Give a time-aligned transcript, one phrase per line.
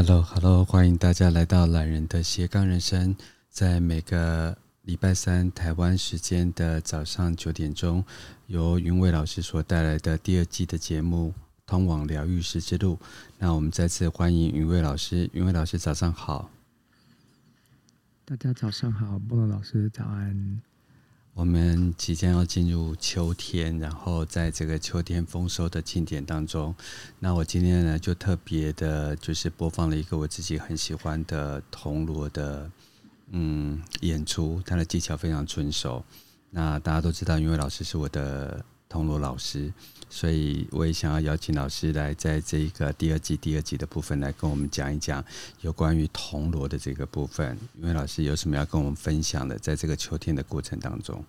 [0.00, 3.16] Hello，Hello，欢迎大家来到懒人的斜杠人生。
[3.50, 8.04] 在每个礼拜三台湾时间的早上九点钟，
[8.46, 11.34] 由云伟老师所带来的第二季的节目
[11.66, 12.94] 《通往疗愈师之路》。
[13.38, 15.28] 那我们再次欢迎云伟老师。
[15.32, 16.48] 云伟老师，早上好。
[18.24, 20.62] 大家早上好，波罗老师早安。
[21.38, 26.74] 我们即将要进入秋天，然后在这个秋天丰收的庆典当中，
[27.20, 32.68] 那我今天呢就特别的，就是播放了一个我自己很喜欢的铜锣的
[33.30, 36.04] 嗯演出，他的技巧非常纯熟。
[36.50, 39.72] 那大家都知道，因为老师是我的铜锣老师。
[40.10, 45.22] 所以我也想要邀请老师来，在这一个第二季第二集的部分来跟我们讲一讲
[45.60, 47.58] 有关于铜锣的这个部分。
[47.76, 51.22] 因为老师有什么要跟我们分享的，在这个秋天的过程当中。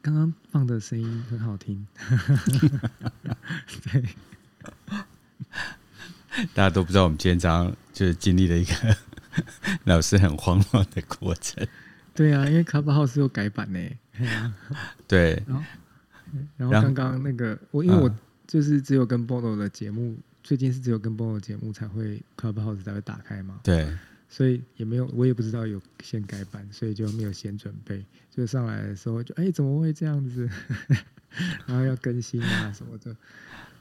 [0.00, 1.86] 刚刚放的声音很好听，
[3.90, 4.04] 对，
[6.52, 8.96] 大家都不知道我们今天早上就是经历了一个
[9.84, 11.66] 老师很慌乱的过程。
[12.14, 13.78] 对啊，因为 Clubhouse 有改版呢。
[15.08, 15.64] 对，然后，
[16.56, 18.12] 然后刚刚那个我，因为我
[18.46, 23.60] 就是只有跟 Bono 的节目，最近是只有跟 Bono 的节目才会 Clubhouse 才会打开嘛。
[23.62, 23.88] 对，
[24.28, 28.04] 所以也没有，我也不知道有先改版，所以就没有先准备。
[28.30, 30.48] 就上来的时候就哎，怎么会这样子？
[31.66, 33.16] 然后要更新啊什么的。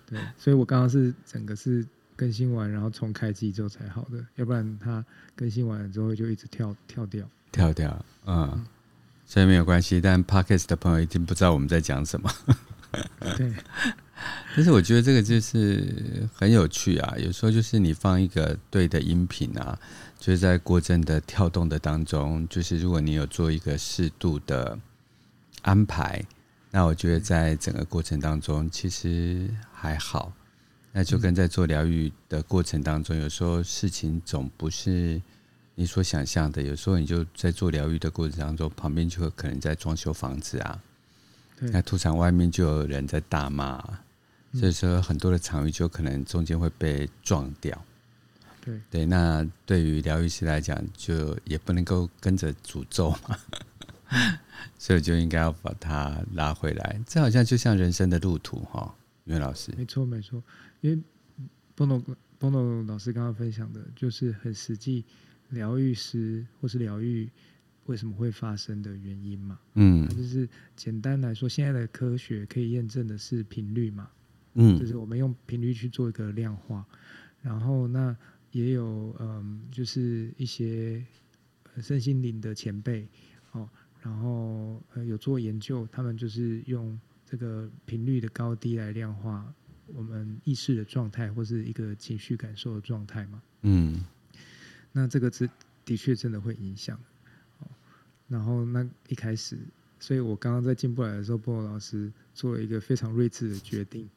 [0.07, 5.03] 对，所以我刚刚是整个是更新完，然后重开机之后才好的，要不然它
[5.35, 7.27] 更新完了之后就一直跳跳掉。
[7.51, 8.65] 跳掉，嗯，
[9.25, 9.99] 所以没有关系。
[9.99, 12.31] 但 Podcast 的朋友一定不知道我们在讲什么。
[13.37, 13.53] 对，
[14.55, 17.15] 但是我觉得这个就是很有趣啊。
[17.17, 19.79] 有时候就是你放一个对的音频啊，
[20.19, 24.77] 就是在过程的跳动的当中，就是如果你有做一个适度的
[25.63, 26.23] 安排，
[26.69, 30.31] 那我觉得在整个过程当中其实还好。
[30.91, 35.19] 那就跟在做疗愈的过程当中，有时候事情总不是。
[35.75, 40.79] 你所想象的，有时候你就在做疗愈的过程当中，旁边就可能在装修房子啊，
[41.59, 43.83] 那土场外面就有人在大骂，
[44.53, 47.83] 所以说很多的场域就可能中间会被撞掉。
[48.61, 53.37] 对对，那对于疗愈师来讲，就也不能够跟着诅咒嘛
[54.77, 57.01] 所以就应该要把它拉回来。
[57.07, 59.73] 这好像就像人生的路途哈，袁老师。
[59.75, 60.41] 没错没错，
[60.81, 61.01] 因为
[61.73, 61.99] 波诺
[62.37, 65.03] 波诺老师刚刚分享的就是很实际。
[65.53, 67.29] 疗愈师或是疗愈
[67.85, 69.59] 为什么会发生的原因嘛？
[69.73, 74.09] 嗯，就是简单来说，现在的科学可以验证的是频率嘛？
[74.53, 76.85] 嗯，就是我们用频率去做一个量化，
[77.41, 78.15] 然后那
[78.51, 81.03] 也有嗯，就是一些
[81.81, 83.07] 身心灵的前辈
[83.51, 83.67] 哦，
[84.01, 89.53] 然后呃有做研究，他们就是用这个频率的高低来量化
[89.87, 93.41] 我们意识的状态或是一个情绪感受的状态嘛？
[93.63, 94.05] 嗯。
[94.95, 95.49] 那这个是
[95.83, 96.97] 的确真的会影响，
[98.27, 99.57] 然后那一开始，
[99.99, 104.07] 所以我刚刚在进不来的时候，波波老师做了一个非常睿智的决定，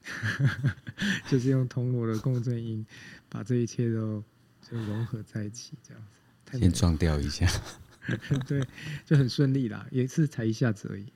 [1.28, 2.84] 就是用铜锣的共振音，
[3.28, 4.22] 把这一切都
[4.60, 6.58] 就融合在一起，这样子。
[6.58, 7.48] 先撞掉一下，
[8.46, 8.62] 对，
[9.06, 11.06] 就很顺利啦，也是才一下子而已。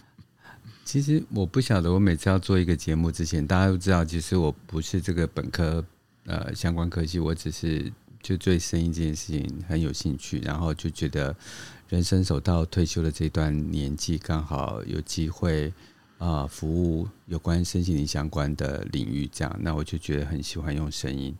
[0.84, 5.82] 其实我不晓得，我每次要做一个节目之前，大家都知道，其实我不是这个本科
[6.26, 7.90] 呃相关科系，我只是。
[8.24, 11.36] 就对声音这件事情很有兴趣，然后就觉得
[11.90, 15.70] 人生走到退休的这段年纪，刚好有机会
[16.16, 21.36] 啊、服务有关身心灵相关的领域，这样，那我就觉得很喜欢用声音。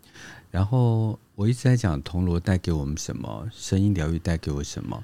[0.50, 5.02] 然后我一直在讲铜锣带给我们什么，声音疗愈带给我什么。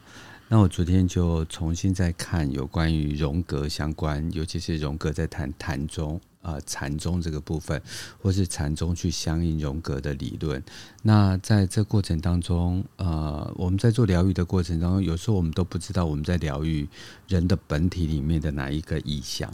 [0.48, 6.20] 那我昨天就重新再看有关于荣格相关，尤其是荣格在谈谈中。
[6.42, 7.80] 呃，禅宗这个部分，
[8.20, 10.62] 或是禅宗去相应荣格的理论。
[11.02, 16.88] 那在这过程当中，呃，我们在做疗愈的过程当中，有时候我们都不知道我们在疗愈
[17.28, 19.52] 人的本体里面的哪一个意象。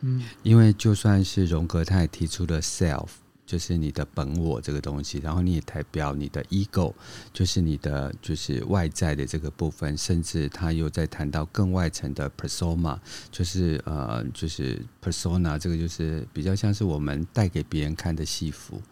[0.00, 3.08] 嗯，因为就算是荣格，他也提出了 self。
[3.46, 6.92] 就是你的本我这个东西，然后你也代表你的 ego，
[7.32, 12.98] 就是你的就是外在的这个部分，甚至他又在谈到更外层的 persona，
[13.30, 18.82] 就是呃就是 persona 这个就是比较像是我们带给别人看的戏服，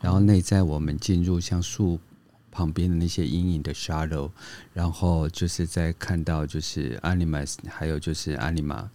[0.00, 1.98] 然后内在我们进入像树
[2.52, 4.30] 旁边的那些阴影的 shadow，
[4.72, 8.88] 然后就是在看到就是 animus，还有就是 anima。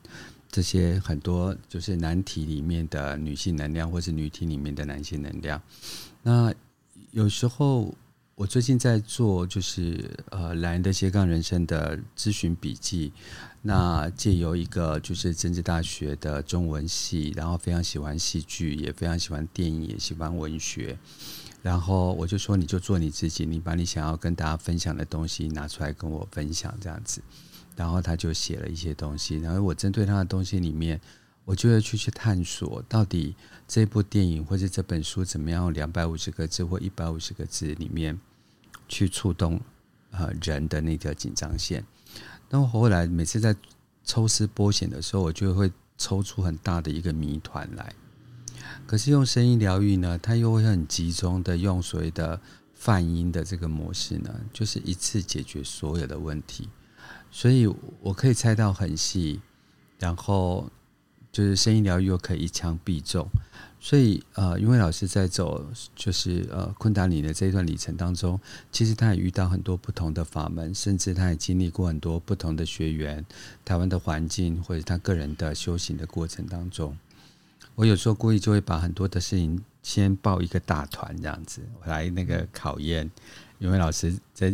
[0.54, 5.60] 这些很多就是男体里面的女性能量，或是女体里面的男性能量。
[6.22, 6.54] 那
[7.10, 7.92] 有时候
[8.36, 13.12] 我最近在做就是呃懒人的斜杠人生的咨询笔记，
[13.64, 20.96] 那借由一个就是政治大学的中文系，然后非常喜欢戏剧，也非常喜欢电影，也喜欢文学，
[21.64, 27.24] 然后我就说你就做你自己，你把你想要跟大家分享的东西拿出来跟我分享这样子，
[27.76, 31.02] 然后他就写了一些东西，然后我针对他的东西里面，
[31.44, 33.36] 我就会去去探索到底
[33.68, 38.20] 这部电影或者这本书怎么样两百五十个字或一百五十个字里面。
[38.90, 39.60] 去触动
[40.12, 41.84] 呃人的那条紧张线，
[42.50, 43.56] 那么后来每次在
[44.04, 47.92] 抽丝剥茧的时候，我就会抽出很大的一个谜团来。
[48.86, 52.40] 可是用声音疗愈呢，它又会很集中的用所谓的
[52.74, 56.70] 泛音的这个模式呢，就是一次解决所有的问题。
[57.32, 57.66] 所以
[58.02, 59.42] 我可以猜到很细，
[59.98, 60.70] 然后
[61.32, 63.28] 就是声音疗愈又可以一枪必中。
[63.80, 68.40] 所以，呃，因为老师在走就是呃昆达里的这一段旅程当中，
[68.72, 73.26] 其实他也遇到很多不同的法门，甚至他也经历过很多不同的学员、
[73.66, 76.98] 台湾的环境，或者他个人的修行的过程当中。
[77.76, 83.10] 我有时候故意就会把很多的事情先报一个大团这样子，我来那个考验，
[83.60, 84.54] 因为老师在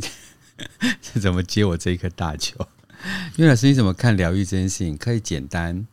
[1.02, 2.68] 是 怎么接我这一颗大球？
[3.38, 4.98] 因为老师你怎么看疗愈这件事情？
[4.98, 5.88] 可以简单。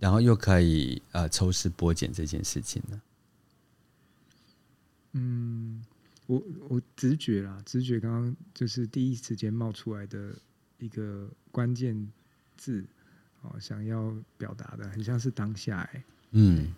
[0.00, 3.00] 然后又可以呃抽丝剥茧这件事情呢？
[5.12, 5.82] 嗯，
[6.26, 10.36] 我我直觉啦，直觉刚刚就是第一时间冒出来的
[10.78, 12.06] 一个关键
[12.58, 12.84] 字
[13.40, 16.72] 哦，想要表达的很像是当下哎、嗯，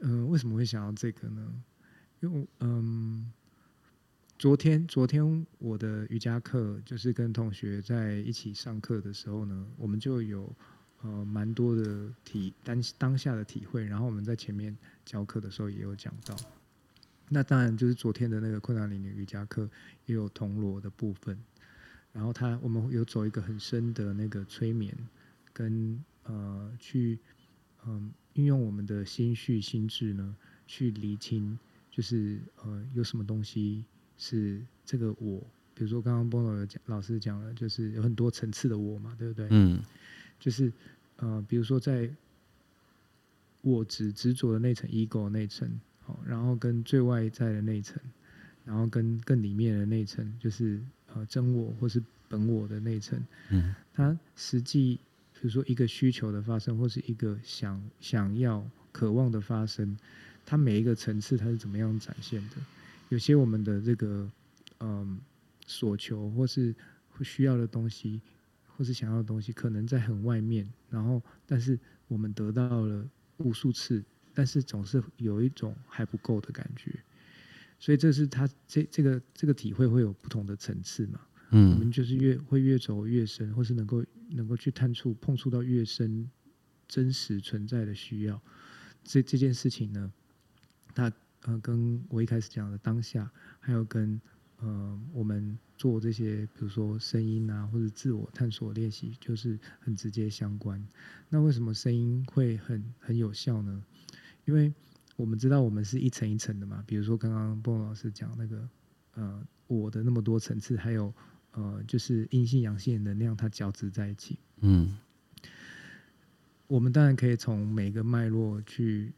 [0.00, 1.62] 嗯、为什么会想要这个呢？
[2.20, 3.32] 因为嗯，
[4.38, 10.50] 昨天昨天我的瑜伽课就是跟同学在一起上课的时候呢，我们就有。
[11.02, 16.34] 呃，蛮多的体当当下的体会，然后我们在前面教课的时候也有讲到。
[17.28, 19.68] 那当然就是昨天的那个困难里尼瑜伽课
[20.06, 21.38] 也有铜锣的部分，
[22.14, 24.96] 然后他我们有走一个很深的那个催眠，
[25.52, 27.18] 跟呃去
[27.86, 30.34] 嗯、运用我们的心绪心智呢，
[30.66, 31.58] 去厘清
[31.90, 33.84] 就是呃有什么东西
[34.16, 35.40] 是这个我，
[35.74, 39.48] 比如说刚刚波罗有讲老师讲了，就是有很多层次的我嘛，对不对？
[39.50, 39.82] 嗯。
[40.38, 40.70] 就是，
[41.16, 42.10] 呃，比如说在
[43.62, 45.66] 我执执着的那层 ego 那层，
[46.04, 47.98] 好，然后跟最外在的那层，
[48.66, 50.78] 然后跟更里面的那层，就是
[51.14, 53.18] 呃真我或是本我的那层，
[53.48, 55.00] 嗯，它实际，
[55.46, 59.96] 比如说一个需求的发生，或是一个想想要渴望的发生，
[60.44, 62.56] 它每一个层次它是怎么样展现的？
[63.10, 64.28] 有些我们的这个
[64.80, 65.18] 嗯、呃、
[65.64, 66.74] 所求或是
[67.10, 68.20] 会需要的东西。
[68.76, 71.78] 或是想要的东西，可能在很外面，然后，但是
[72.08, 73.08] 我们得到了
[73.38, 74.04] 无数次，
[74.34, 76.90] 但是总是有一种还不够的感觉，
[77.78, 81.20] 所以这是他这这个这个体会会有不同的层次嘛？
[81.52, 84.04] 嗯，我们就是越会越走越深，或是能够
[84.36, 86.30] 能够去探触碰触到越深
[86.86, 88.40] 真实存在的需要，
[89.02, 90.12] 这这件事情呢，
[90.94, 91.12] 它
[91.42, 94.20] 呃跟我一开始讲的当下，还有跟。
[94.58, 100.82] 呃，我们做这些，比如说声音啊，或者自我探索练习，就是很直接相关。
[101.28, 103.84] 那为什么声音会很很有效呢？
[104.46, 104.72] 因为
[105.14, 106.82] 我们知道我们是一层一层的嘛。
[106.86, 108.66] 比如说刚刚波老师讲那个，
[109.12, 111.12] 呃，我的那么多层次，还有
[111.56, 114.38] 呃，就是阴性阳性的能量，它交织在一起。
[114.60, 114.96] 嗯，
[116.66, 119.10] 我们当然可以从每个脉络去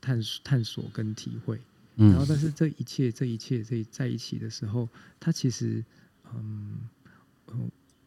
[0.00, 1.60] 探索、探索跟体会。
[1.98, 5.84] 嗯然后，但是这一切，这一切，这在一起的时候，它其实，
[6.34, 6.78] 嗯，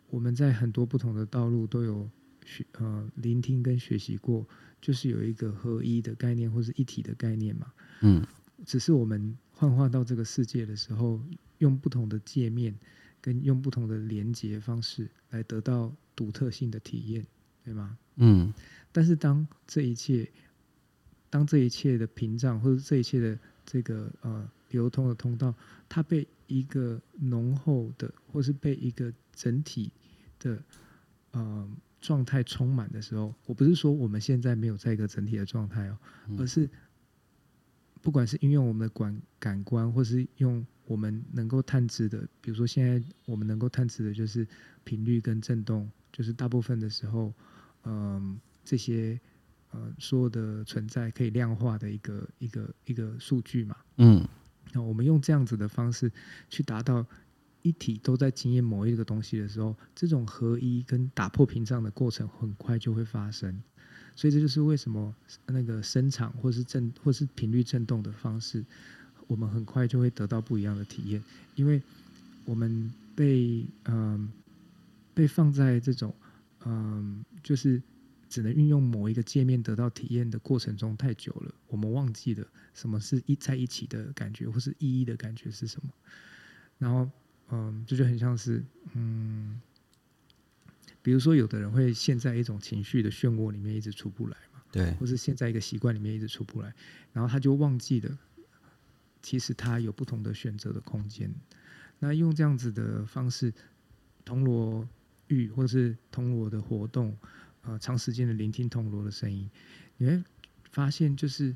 [0.10, 2.10] 我们在很多不同的道路都有
[2.46, 4.46] 学，呃，聆听跟学习过，
[4.82, 7.72] 就是有一个合一的概念，或是一体的概念嘛。
[8.02, 8.24] 嗯，
[8.66, 11.20] 只是我们幻化到这个世界的时候，
[11.58, 12.74] 用不同的界面，
[13.22, 17.26] 跟用不同的连接方式来得到独特性的体验，
[17.64, 17.98] 对吗？
[18.16, 18.54] 嗯。
[18.92, 20.30] 但是当这一切，
[21.30, 25.54] 当这一切的屏障，或者这一切的这个呃流通的通道，
[25.88, 29.92] 它被一个浓厚的，或是被一个整体
[30.40, 30.62] 的
[31.32, 31.70] 呃
[32.02, 35.98] 状态充满的时候，我不是说我们现在没有在一个整体的状态哦，
[36.38, 36.68] 而是
[38.02, 44.46] 不管是运用我们的感感官，或是用我们能够探知的，比如说现在我们能够探知的就是
[44.84, 47.32] 频率跟震动，就是大部分的时候，
[47.84, 49.20] 嗯、呃，这些。
[49.72, 54.28] 呃，所有的存在可以量化的一个一个一个数据嘛，嗯，
[54.74, 56.12] 那我们用这样子的方式
[56.50, 57.06] 去达到
[57.62, 63.62] 一体都在经验某一个东西的时候，这种合一跟打破屏障的过程很快就会发生，
[64.16, 65.16] 所以这就是为什么
[65.46, 68.66] 那个声场或是振或是频率振动的方式
[69.30, 71.80] 我们很快就会得到不一样的体验，因为
[72.46, 74.30] 我们被嗯、呃、
[75.14, 76.12] 被放在这种
[76.66, 77.80] 嗯、呃、就是
[78.28, 82.44] 只能运用某一个界面得到体验的过程中太久了，我们忘记了
[82.74, 85.94] 什么是一在一起的感觉，或是意义的感觉是什么。
[86.80, 87.08] 然后
[87.52, 88.64] 嗯，这就很像是
[88.96, 89.62] 嗯，
[91.04, 94.36] 比如说有的人会陷在一种情绪的漩涡里面一直出不来。
[94.72, 96.72] 对，或是陷在一个习惯里面一直出不来，
[97.12, 98.18] 然后他就忘记了，
[99.22, 101.34] 其实他有不同的选择的空间。
[102.00, 103.54] 那用这样子的方式，
[104.24, 104.88] 铜锣
[105.28, 107.16] 浴或者是铜锣的活动，
[107.64, 109.50] 呃，长时间的聆听铜锣的声音，
[109.98, 110.24] 你会
[110.72, 111.56] 发现，就是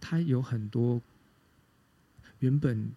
[0.00, 1.00] 他有很多
[2.40, 2.90] 原本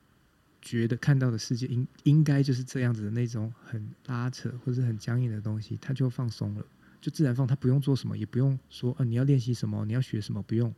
[0.61, 6.65] 觉得看到的世界应应该就是这样子的那种很拉扯或者很僵硬的东西，他就放松了。
[6.99, 10.71] 就自然放，他不用做什么，也不用说，呃，你要练习什么，你要学什么，不用，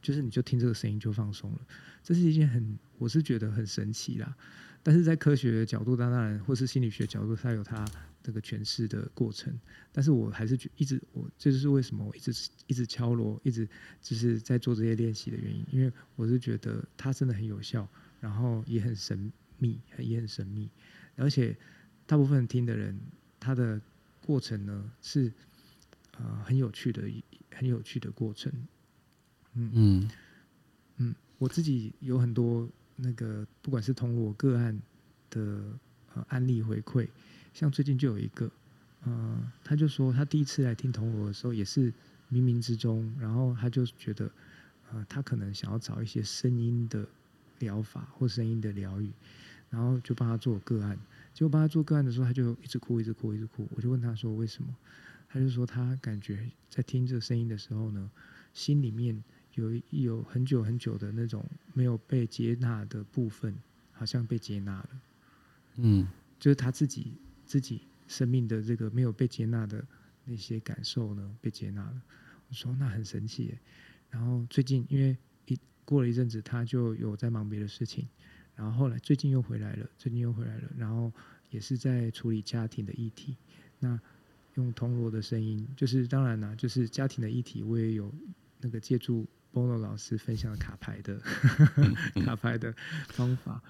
[0.00, 1.58] 就是你就听这个声音就放松了。
[2.02, 4.36] 这是一件很，我是觉得很神奇啦。
[4.82, 7.84] 但是在科学角度，当然，或是心理学角度，它有它
[8.22, 9.52] 这个诠释的过程。
[9.92, 12.32] 但是我还是觉一直，我这就是为什么我一直
[12.66, 13.68] 一直敲锣，一直
[14.00, 17.86] 就是在做这些练习的原因，因为我是觉得它真的很有效，
[18.20, 20.70] 然后也很神秘，也很神秘，
[21.16, 21.56] 而且
[22.06, 22.98] 大部分听的人，
[23.38, 23.80] 他的
[24.24, 25.32] 过程呢是。
[26.12, 27.04] 啊、呃，很有趣的，
[27.54, 28.52] 很有趣的过程。
[29.58, 30.10] 嗯嗯
[30.98, 34.80] 嗯，我自己有很多那个，不管是铜锣个案
[35.30, 35.60] 的
[36.14, 37.08] 呃案例回馈，
[37.52, 38.48] 像最近就有一个，
[39.02, 41.92] 呃，他就说他第一次来听铜锣的时候，也是
[42.30, 44.30] 冥冥之中，然后他就觉得，
[44.92, 47.04] 呃，他可能想要找一些声音的
[47.58, 49.10] 疗法或声音的疗愈，
[49.70, 50.96] 然后就帮他做个案，
[51.34, 53.68] 结果帮他做个案的时候，他就一直哭，一直哭，一直哭。
[53.74, 54.68] 我就问他说为什么？
[55.30, 58.10] 他就说，他感觉在听这个声音的时候呢，
[58.54, 59.22] 心里面
[59.58, 63.54] 有有很久很久的那种没有被接纳的部分，
[63.92, 64.88] 好像被接纳了。
[65.76, 66.06] 嗯，
[66.38, 67.12] 就是他自己
[67.44, 69.84] 自己生命的这个没有被接纳的
[70.24, 72.02] 那些感受呢，被接纳了。
[72.48, 73.58] 我说那很神奇耶。
[74.10, 78.06] 然后最近因为一过了一阵子，他就有在忙别的事情，
[78.54, 81.12] 然后后来最近又回来了，最近又回来了，然后
[81.50, 83.36] 也是在处理家庭的议题。
[83.80, 84.00] 那
[84.54, 88.12] 用铜锣的声音，就是当然啦，就是家庭的议题，我也有
[88.60, 91.20] 那个借助 Bono 老师分享的卡牌的
[92.24, 92.74] 卡牌的
[93.08, 93.62] 方法。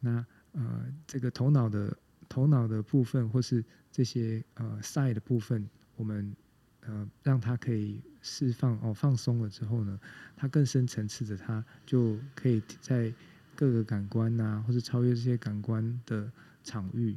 [0.00, 1.96] 那呃，这个头脑的
[2.28, 6.34] 头脑的部分，或是这些呃 side 的部分，我们
[6.80, 9.98] 呃让它可以释放哦，放松了之后呢，
[10.36, 13.12] 它更深层次的，它就可以在
[13.54, 16.32] 各个感官呐、啊，或是超越这些感官的
[16.64, 17.16] 场域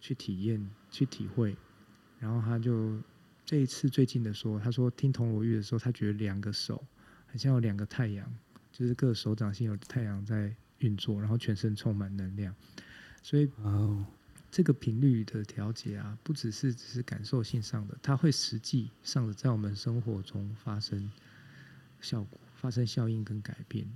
[0.00, 1.56] 去体验、去体会。
[2.18, 2.98] 然后他就
[3.44, 6.82] 这一次最近的说，他说听铜锣玉的时候，他觉得两个手
[7.36, 8.26] 很像有两个太阳，
[8.72, 12.54] 就是各手掌心有太阳在运作，然后全身充满能量。
[13.22, 13.46] 所以
[14.50, 21.12] 这个频率的调节啊，不只是只是感受性上的，它会实际上的在我们生活中发生
[22.00, 23.86] 效果、发生效应跟改变。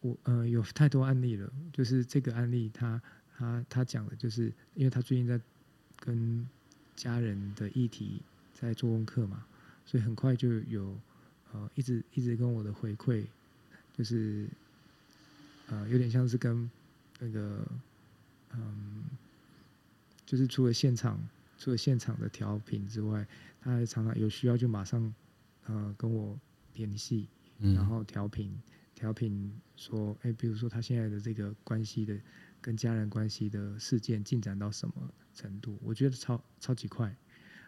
[0.00, 2.98] 我呃有太多案例了，就是这个案例他，
[3.36, 5.38] 他他他讲的就是，因为他最近在
[6.00, 6.48] 跟
[6.94, 8.22] 家人的议题
[8.54, 9.44] 在做功课嘛，
[9.84, 10.98] 所以很快就有
[11.52, 13.24] 呃一直一直跟我的回馈，
[13.96, 14.46] 就是
[15.68, 16.70] 呃有点像是跟
[17.18, 17.66] 那个
[18.52, 19.04] 嗯，
[20.24, 21.20] 就是除了现场
[21.58, 23.26] 除了现场的调频之外，
[23.60, 25.14] 他还常常有需要就马上
[25.66, 26.38] 呃跟我
[26.74, 27.26] 联系，
[27.58, 28.50] 然后调频
[28.94, 32.18] 调频说，哎，比如说他现在的这个关系的。
[32.58, 34.94] 跟家人关系的事件进展到什么
[35.32, 35.78] 程度？
[35.84, 37.14] 我觉得超超级快。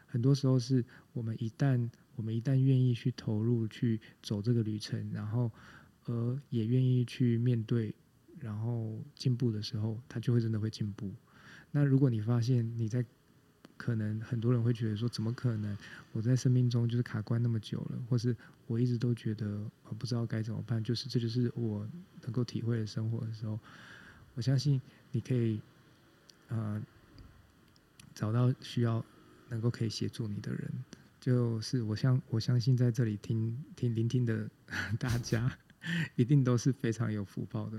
[0.08, 5.50] 很多时候是我们一旦我们一旦愿意去投入去走这个旅程，然后
[6.06, 7.94] 而也愿意去面对，
[8.40, 11.12] 然后进步的时候，他就会真的会进步。
[11.70, 13.04] 那如果你发现你在
[13.76, 15.76] 可能很多人会觉得说，怎么可能？
[16.12, 18.34] 我在生命中就是卡关那么久了，或是
[18.66, 21.86] 我一直都觉得我不知道该怎么办，就是这就是我
[22.22, 23.58] 能够体会的生活的时候。
[24.34, 24.80] 我相信
[25.12, 25.60] 你可以，
[26.48, 26.82] 呃，
[28.14, 29.04] 找到需要
[29.48, 30.72] 能够可以协助你的人，
[31.20, 34.48] 就是我相我相信在这里听听聆听的
[34.98, 35.50] 大家，
[36.16, 37.78] 一定都是非常有福报的，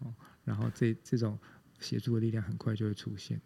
[0.00, 0.12] 哦，
[0.44, 1.38] 然后这这种
[1.80, 3.40] 协助的力量很快就会出现。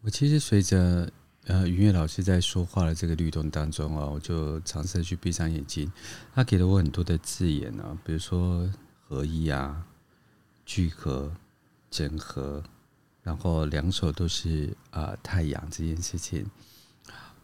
[0.00, 1.12] 我其实随着
[1.46, 5.90] 呃云悦老师在说话的这个律动当中啊，我就尝试去闭上眼睛，
[6.34, 9.86] 他给了我很多的字眼啊，比如说合一啊，
[10.64, 11.32] 聚合。
[11.90, 12.62] 整合，
[13.22, 16.46] 然后两手都是啊、呃、太阳这件事情，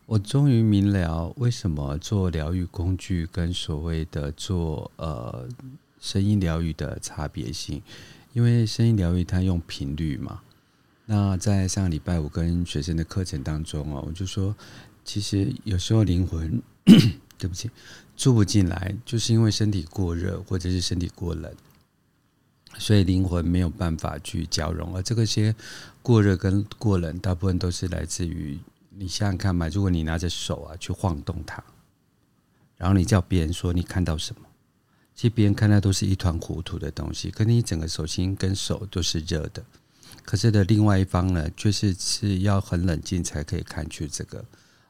[0.06, 5.48] 我终于明了为什么做疗愈工具跟所谓的做呃
[6.00, 7.82] 声音疗愈的差别性，
[8.32, 10.40] 因为声音疗愈它用频率嘛。
[11.06, 14.54] 那在上礼拜我跟学生的课程当中哦，我就说，
[15.04, 16.62] 其实有时候灵魂，
[17.36, 17.70] 对不起，
[18.16, 21.54] 住不进来，就是因为身体过热或者是身体过冷，
[22.78, 24.94] 所以灵魂没有办法去交融。
[24.94, 25.54] 而这个些
[26.02, 28.58] 过热跟过冷，大部分都是来自于
[28.90, 31.62] 你想想看嘛，如果你拿着手啊去晃动它，
[32.76, 34.42] 然后你叫别人说你看到什么？
[35.14, 39.64] 其实别人看到都是一团糊涂的东西，可你整个手心跟手都是热的，
[40.24, 44.44] 可是的另外一方呢，就是是要很冷静才可以看去这个，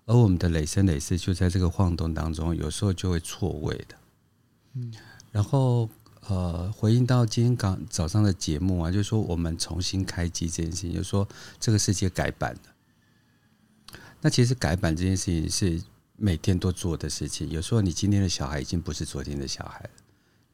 [0.07, 3.95] 而我们的累生累世就在这个晃动当中，有时候就会错位的。
[4.77, 4.93] 嗯，
[5.31, 5.89] 然后
[6.29, 11.29] 呃，回应到今天刚早上的节目啊，就是说我们重新开机这件事情，就是说
[11.61, 13.99] 这个世界改版了。
[14.21, 15.83] 那其实改版这件事情是
[16.17, 19.91] 每天都做的事情，有时候你今天的小孩已经不是昨天的小孩了。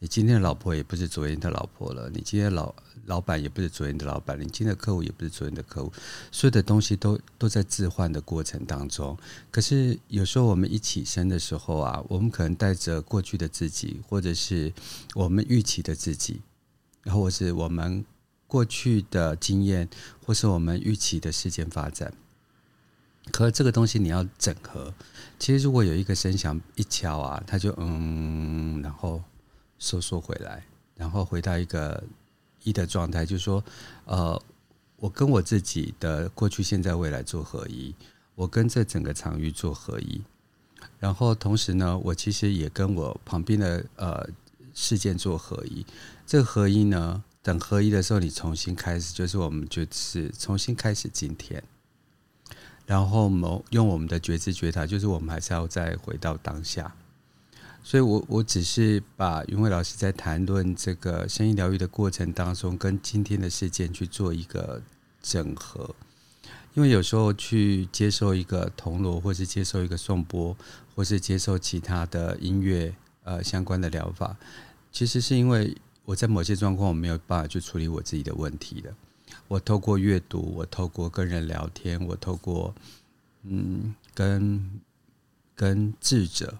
[0.03, 5.93] 你今天的老婆也不是昨天的老婆了，你今天老老板也不是昨天的老板，你今天的客户也不是昨天的客户，
[6.33, 9.15] 所有的东西都都在置换的过程当中。
[9.51, 14.73] 可是有时候我们一起身的时候啊，我们可能带着过去的自己，或者是
[15.15, 16.41] 我们预期的自己，
[17.03, 18.03] 然后或是我们
[18.47, 19.87] 过去的经验，
[20.25, 22.11] 或是我们预期的事件发展。
[23.31, 24.95] 可是这个东西你要整合，
[25.39, 29.23] 其实如果有一个声响一敲啊，它就嗯，然后。
[29.81, 30.63] 收缩回来，
[30.95, 32.05] 然后回到一个
[32.63, 33.65] 一的状态，就是说，
[34.05, 34.41] 呃，
[34.97, 37.93] 我跟我自己的过去、现在、未来做合一，
[38.35, 40.21] 我跟这整个场域做合一，
[40.99, 44.29] 然后同时呢，我其实也跟我旁边的呃
[44.75, 45.85] 事件做合一。
[46.27, 51.65] 这个合一呢，等合一的时候，你重新开始，就是我们就是重新开始今天，
[52.85, 56.95] 然后我们用我们的觉知觉察，就是我们还是要再回到当下。
[57.83, 64.83] 所以我，我只是把云慧老师在谈论这个声音疗愈的过程当中，跟今天的事件去做一个
[65.23, 65.95] 整合。
[66.75, 70.57] 因为有时候去接受一个铜锣，或是接受一个颂钵，
[70.95, 72.95] 或是接受其他的音乐
[73.25, 74.37] 呃相关的疗法，
[74.93, 78.95] 其实是因为我在某些状况我没有办法去处理我自己的问题的。
[79.49, 82.73] 我透过阅读，我透过跟人聊天，我透过
[83.43, 84.81] 嗯跟
[85.57, 86.57] 跟智者。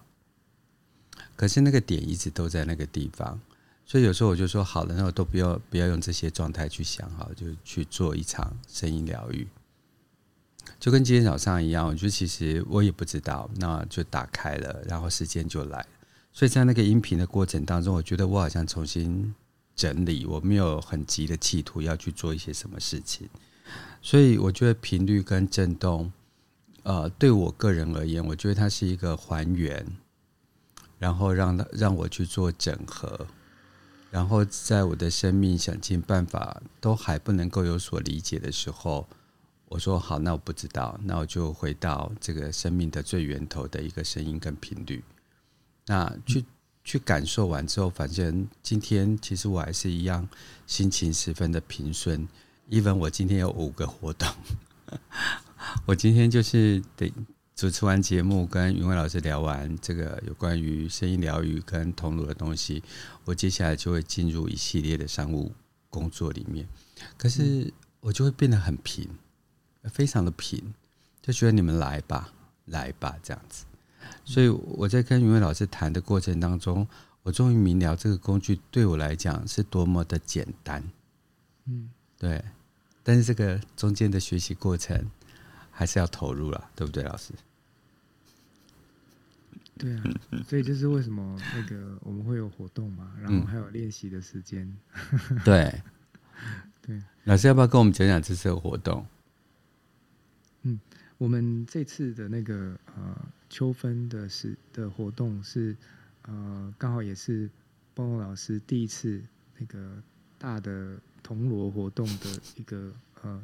[1.35, 3.39] 可是那个点一直都在那个地方，
[3.85, 9.47] 所以有时候我就说好了，那我都不要不要用这些状态去想哈，就去做一场声音疗愈，
[10.79, 11.87] 就跟今天早上一样。
[11.87, 15.85] 我觉得其实我也不知道，那就打开了，然后时间就来。
[16.31, 19.33] 所以在那个音频的过程当中，我觉得我好像重新
[19.75, 23.27] 整理，我没有很急的企图要去做一些什么事情。
[24.01, 26.11] 所以我觉得频率跟震动，
[26.83, 29.85] 呃，对我个人而言，我觉得它是一个还原。
[31.01, 33.25] 然后让他让我去做整合，
[34.11, 39.07] 然后在我的生命想尽办法都还不能够有所理解的时候，
[39.67, 45.03] 我说好，那我不知道，那我就回到这个生命的最源头的一个声音跟频率，
[45.87, 46.45] 那去
[46.83, 50.29] 去感受完之后，反正今天其实我还是一样
[50.67, 52.27] 心情十分的平顺
[52.69, 54.29] ，even 我今天有五个活动，
[55.87, 57.11] 我今天就是得。
[57.61, 62.81] 主持完节目，跟云伟老师聊完这个有关于声音疗愈跟铜锣的东西，
[63.23, 65.51] 我接下来就会进入一系列的商务
[65.87, 66.67] 工作里面。
[67.19, 69.07] 可是我就会变得很平，
[69.83, 70.73] 非常的平，
[71.21, 72.33] 就觉得你们来吧，
[72.65, 73.65] 来吧这样子。
[74.25, 76.87] 所以我在跟云伟老师谈的过程当中，
[77.21, 80.83] 我终于明了这个工具对我来讲是多么的简单。
[81.65, 82.43] 嗯，对。
[83.03, 85.05] 但是这个中间的学习过程
[85.69, 87.31] 还是要投入了，对不对，老师？
[89.81, 90.03] 对啊，
[90.47, 94.71] 所以就是为什么那个我们会有活动嘛，然后还有练习的时间。
[95.31, 95.81] 嗯、对，
[96.85, 99.03] 对，老师要不要跟我们讲讲这次的活动？
[100.61, 100.79] 嗯，
[101.17, 103.17] 我们这次的那个呃
[103.49, 105.75] 秋分的是的活动是
[106.27, 107.49] 呃刚好也是
[107.95, 109.19] 波波老师第一次
[109.57, 109.99] 那个
[110.37, 113.43] 大的铜锣活动的一个呃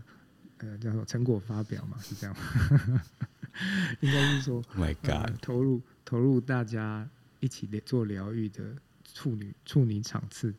[0.60, 3.02] 呃叫做成果发表嘛，是这样吗？
[4.02, 5.82] 应该是说，My God，呃、投入。
[6.08, 7.06] 投入大家
[7.42, 8.74] 一起做疗愈的
[9.14, 10.54] 处女处女场次，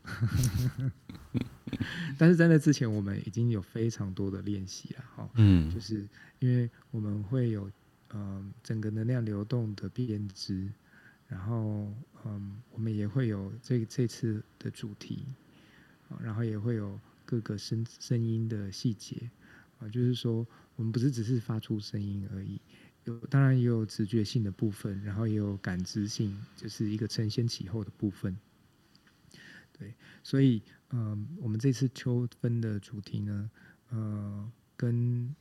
[2.18, 5.30] 但是在那之前，我们已经有非常多的练习了哈。
[5.36, 6.06] 嗯，就是
[6.40, 7.70] 因为我们会有
[8.12, 10.68] 嗯整个能量流动的编织，
[11.28, 11.90] 然后
[12.26, 15.24] 嗯我们也会有这这次的主题，
[16.22, 19.30] 然后也会有各个声声音的细节
[19.78, 22.60] 啊，就是说我们不是只是发出声音而已。
[23.08, 28.36] 有当然也有直觉性的部分，然后也有感知性，就是一个承先启后的部分。
[29.78, 33.50] 对，所以，嗯、呃，我们这次秋分的主题呢，
[33.90, 35.34] 呃，跟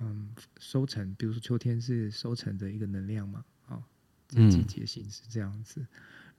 [0.00, 3.84] 嗯收成，比如说秋天是收成的一个能量嘛，啊、哦，
[4.28, 5.80] 这季节性是这样子。
[5.80, 5.86] 嗯、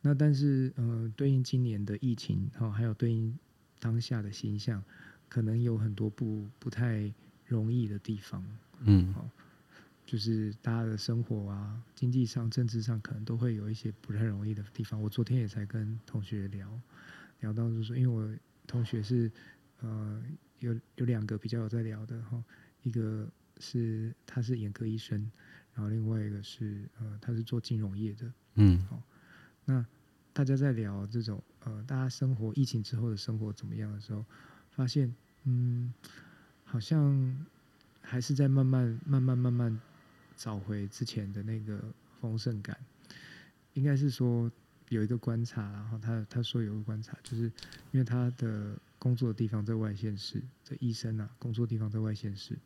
[0.01, 3.37] 那但是，呃，对应今年的疫情，哈、哦，还有对应
[3.79, 4.83] 当下的形象，
[5.29, 7.11] 可能有很多不不太
[7.45, 8.45] 容易的地方，
[8.81, 9.31] 嗯，好、哦，
[10.05, 15.01] 就是大家的生活啊，经济上、政治上，可能都会有一些不太容易的地方。
[15.01, 16.79] 我昨天也才跟同学聊，
[17.39, 19.31] 聊到就是说，因为我同学是，
[19.81, 20.21] 呃，
[20.59, 22.43] 有有两个比较有在聊的哈、哦，
[22.83, 23.27] 一个
[23.59, 25.19] 是他是眼科医生，
[25.73, 29.03] 然后另外一个是呃，他是做金融业的，嗯，好、哦，
[29.65, 29.85] 那
[30.33, 34.25] 大家在聊这种呃，大家生活疫情之后的生活怎么样的时候，
[34.69, 35.13] 发现，
[35.43, 35.93] 嗯。
[36.69, 37.33] 好像
[38.09, 39.81] 还是在慢慢、慢慢、慢慢
[40.37, 41.77] 找回之前的那个
[42.21, 42.77] 丰盛感。
[43.73, 44.49] 应该是说
[44.89, 47.43] 有一个观察，然后他他说有一个观察，就是
[47.91, 52.57] 因为他的工作的地方在外县市，这医生啊，工作地方在外县市，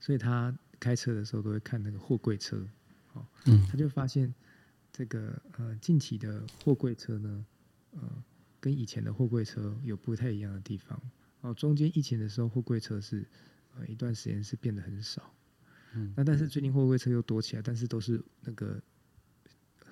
[0.00, 2.66] 所以他开车的时候都会看那个货柜车，
[3.12, 3.24] 哦，
[3.70, 4.34] 他就发现
[4.90, 7.46] 这个呃近期的货柜车呢，
[7.92, 8.00] 呃，
[8.58, 11.00] 跟以前的货柜车有不太一样的地方。
[11.42, 13.24] 哦，中间疫情的时候，货柜车是
[13.76, 15.34] 呃一段时间是变得很少，
[15.94, 18.80] 嗯，那但是最近货柜车又多起来，但是都是那个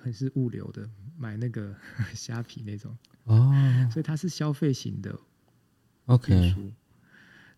[0.01, 1.75] 很是物流的，买那个
[2.13, 3.51] 虾皮那种哦，
[3.91, 5.19] 所以它是消费型的
[6.05, 6.53] ，OK，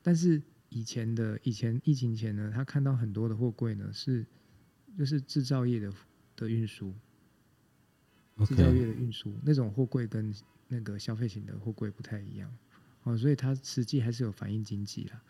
[0.01, 4.25] 但是以前的以前疫情前呢，他看到很多的货柜呢是
[4.97, 5.93] 就是制造业的
[6.35, 6.93] 的运输，
[8.45, 10.33] 制造业的运输那种货柜跟
[10.67, 12.55] 那个消费型的货柜不太一样。
[13.03, 15.21] 哦，所以它实际还是有反映经济啦，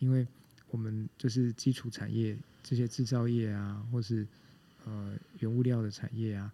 [0.00, 0.26] 因为
[0.70, 4.26] 我们就是基础产业这些制造业啊，或是
[4.84, 6.52] 呃原物料的产业啊，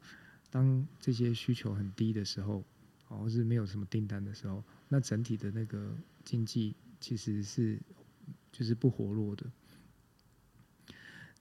[0.51, 2.65] 当这些需求很低的时候，
[3.09, 7.79] 哦，或是没有什么订单的时候，那整体的那个经济其实是
[8.51, 9.47] 就是不活络的。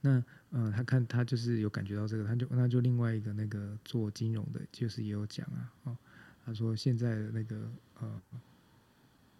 [0.00, 5.98] 那呃，他看他就是有感觉到这个，他就那就另外一个那个做金融的，就是也有讲啊，哦，
[6.44, 8.22] 他说现在的那个呃。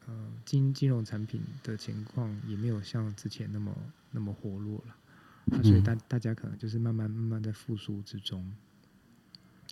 [0.07, 3.77] 呃，金金融产品的情况也没有像之前那么
[4.11, 4.97] 那么活络了，
[5.47, 8.53] 那所以大大家可能就是慢慢慢慢在复苏之中，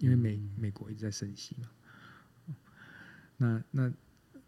[0.01, 2.57] 因为美美国一直在升息嘛。
[3.37, 3.93] 那那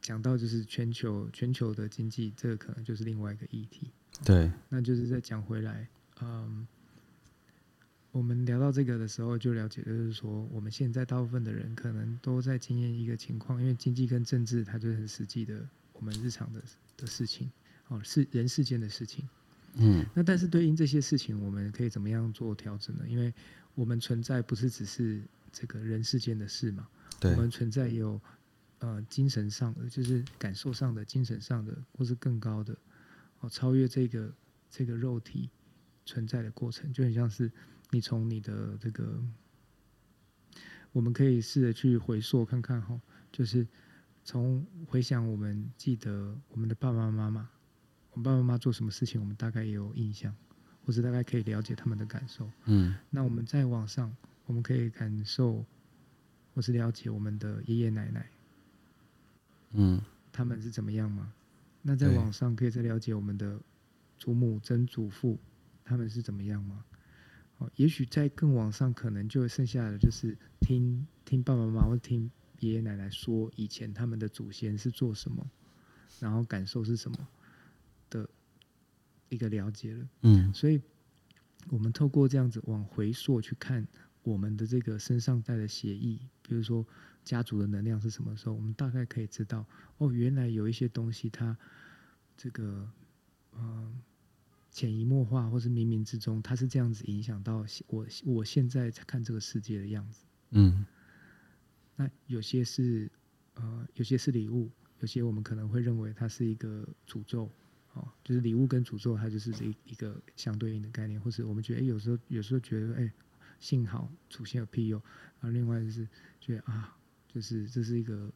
[0.00, 3.90] 讲到就是全球全球的经济，这个可能就是另外一个议题。
[4.24, 5.88] 对，那就是再讲回来，
[6.20, 6.66] 嗯。
[8.16, 16.62] 我们聊到这个的时候，就了解，就是说，我们现在大部分的人可能都在经验一个情况，因为经济跟政治，它就是很实际的，我们日常的
[16.96, 17.50] 的事情，
[17.88, 19.28] 哦，是人世间的事情。
[19.74, 23.04] 嗯，那但是对应这些事情，我们可以怎么样做调整呢？
[23.06, 23.30] 因为
[23.74, 25.20] 我们存在不是只是
[25.52, 26.88] 这个人世间的事嘛，
[27.20, 28.18] 对，我们存在也有
[28.78, 32.74] 呃精神上的，就是感受上的、精神上的，或是更高的，
[33.40, 34.32] 哦，超越这个
[34.70, 35.50] 这个肉体
[36.06, 37.52] 存在的过程，就很像是。
[37.90, 39.22] 你从你的这个，
[40.92, 43.66] 我们可以试着去回溯看看哈，就是
[44.24, 47.48] 从回想我们记得我们的爸爸妈妈，
[48.12, 50.34] 我们爸爸妈妈做什么事情，我们大概也有印象，
[50.84, 52.50] 或者大概可以了解他们的感受。
[52.64, 54.14] 嗯，那我们再往上，
[54.46, 55.64] 我们可以感受
[56.54, 58.30] 或是了解我们的爷爷奶奶，
[59.72, 60.00] 嗯，
[60.32, 61.32] 他们是怎么样吗？
[61.82, 63.60] 那在网上，可以再了解我们的
[64.18, 65.38] 祖母、曾祖父，
[65.84, 66.84] 他们是怎么样吗？
[67.58, 75.50] 哦，也许在更往上，可能就剩下的就是听听爸爸妈妈或听爷爷奶奶说以前他们的祖先是做什么，
[76.20, 77.28] 然后感受是什么
[78.10, 78.28] 的
[79.30, 80.08] 一个了解了。
[80.20, 80.80] 嗯，所以
[81.70, 83.86] 我们透过这样子往回溯去看
[84.22, 86.86] 我们的这个身上带的协议，比如说
[87.24, 89.64] 家族的能量是什么时候，我们大概可以知道
[89.96, 91.56] 哦，原来有一些东西它
[92.36, 92.86] 这个
[93.54, 93.60] 嗯。
[93.62, 93.92] 呃
[94.76, 98.06] 潜移默化，或是冥冥之中，它是这样子影响到我。
[98.26, 100.26] 我现在在看这个世界的样子。
[100.50, 100.84] 嗯，
[101.96, 103.10] 那有些是
[103.54, 107.50] 呃，有些是礼物，有些我们可能会认为它是一个诅咒。
[107.94, 111.18] 哦，就是礼物跟诅咒，它就是这一个相对应的概念。
[111.18, 113.10] 或是我们觉得，哎，有时候有时候觉得，哎，
[113.58, 115.02] 幸好祖先有庇佑。
[115.40, 116.06] 然后另外就是
[116.38, 116.94] 觉得啊，
[117.26, 118.30] 就是这是一个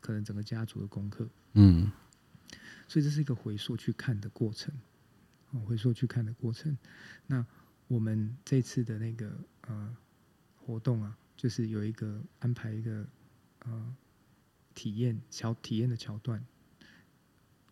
[0.00, 1.28] 可能整个家族的功课。
[1.52, 1.92] 嗯，
[2.88, 4.72] 所以这是一个回溯去看的过程。
[5.60, 6.76] 回溯去看的过程，
[7.26, 7.44] 那
[7.86, 9.96] 我们这次的那个呃
[10.56, 13.06] 活动啊，就是有一个安排一个
[13.60, 13.96] 呃
[14.74, 16.44] 体验小体验的桥段。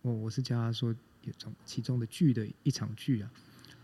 [0.02, 3.32] 我我是教他说有种其中的剧的一场剧啊，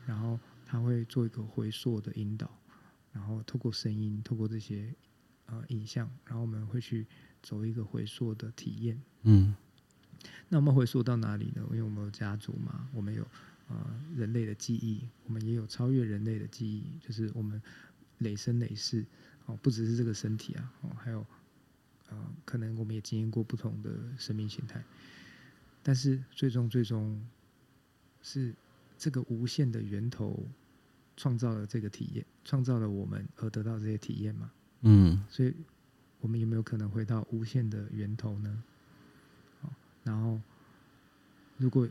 [0.06, 2.50] 然后他会做一个回溯的引导，
[3.12, 4.92] 然后透过声音，透过这些
[5.46, 7.06] 呃影像，然后我们会去
[7.42, 9.00] 走一个回溯的体验。
[9.22, 9.54] 嗯，
[10.48, 11.62] 那我们回溯到哪里呢？
[11.70, 13.26] 因为我们有家族嘛，我们有
[13.68, 13.76] 呃
[14.16, 17.60] 人类的记忆，我们也有超越人类的记忆，就是我们
[18.18, 19.04] 累生累世
[19.46, 21.24] 哦，不只是这个身体啊，哦，还有
[22.10, 24.82] 呃，可能我们也经验过不同的生命形态，
[25.82, 27.24] 但是最终最终
[28.22, 28.54] 是
[28.96, 30.46] 这个无限的源头。
[31.20, 34.52] 创造了这个体验，创造了我们而得到这些体验嘛？
[34.82, 35.52] 嗯，所以
[36.20, 38.62] 我们有没有可能回到无限的源头呢？
[40.04, 40.40] 然后
[41.56, 41.88] 如果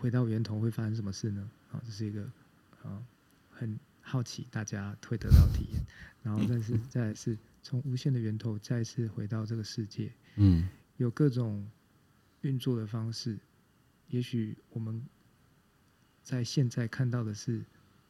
[0.00, 1.50] 回到源头会发生什么事呢？
[1.70, 2.24] 啊，这是一个
[2.82, 3.02] 啊
[3.50, 5.82] 很好奇大家会得到体验，
[6.22, 11.70] 然后但是再来是从无限的源头再次回到这个世界，嗯，有各种
[12.40, 13.38] 运作的方式，
[14.08, 15.04] 也许我们
[16.22, 17.62] 在现在看到的是。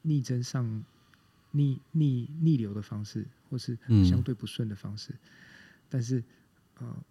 [0.03, 0.83] 逆增上
[1.51, 5.19] 逆逆逆流的方式，或是相对不顺的方式，嗯、
[5.91, 6.25] 但是
[6.79, 7.05] 呃，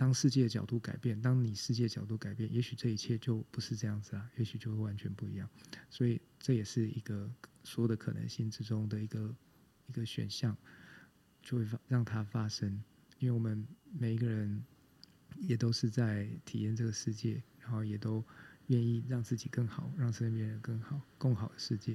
[0.00, 5.46] 当世界的角度改变，当你世界的角度改变，也许这一切就不是这样子啊，也许就会完全不一样。
[5.90, 7.30] 所以这也是一个
[7.64, 9.34] 所有的可能性之中的一个
[9.88, 10.56] 一个选项，
[11.42, 12.82] 就会让它发生。
[13.18, 14.64] 因为我们每一个人
[15.36, 18.24] 也都是在体验这个世界，然后也都
[18.68, 21.94] 愿意让自己更好，让身边人更好，共好的世界。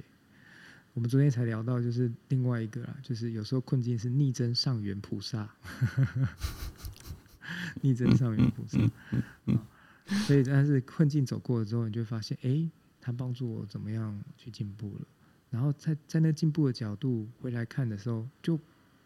[0.94, 5.52] 我们昨天才聊到，就是另外一个啦，就是有时候困境是逆增上缘菩萨，
[7.82, 8.78] 逆增上缘菩萨，
[10.26, 15.06] 所以但是困境走过了之后，你就会发现，哎，他帮助我怎么样去进步了，
[15.50, 18.58] 然后在在那进步的角度回来看的时候，就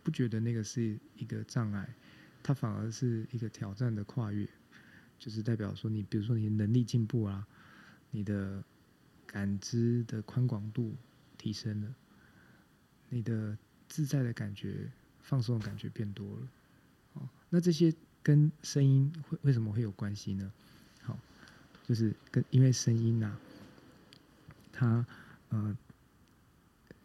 [0.03, 1.89] 不觉得那个是一个障碍，
[2.43, 4.49] 它反而是一个挑战的跨越，
[5.19, 7.47] 就是代表说你，比如说你的能力进步啊，
[8.11, 8.63] 你的
[9.27, 10.95] 感知的宽广度。
[11.43, 11.89] 提升了，
[13.09, 13.57] 你的
[13.89, 16.49] 自在的感觉、放松的感觉变多了。
[17.15, 17.91] 哦，那这些
[18.23, 20.53] 跟声音会为什么会有关系呢？
[21.03, 21.19] 好，
[21.87, 23.41] 就是跟因为声音呐、啊，
[24.73, 25.07] 它
[25.51, 25.77] 呃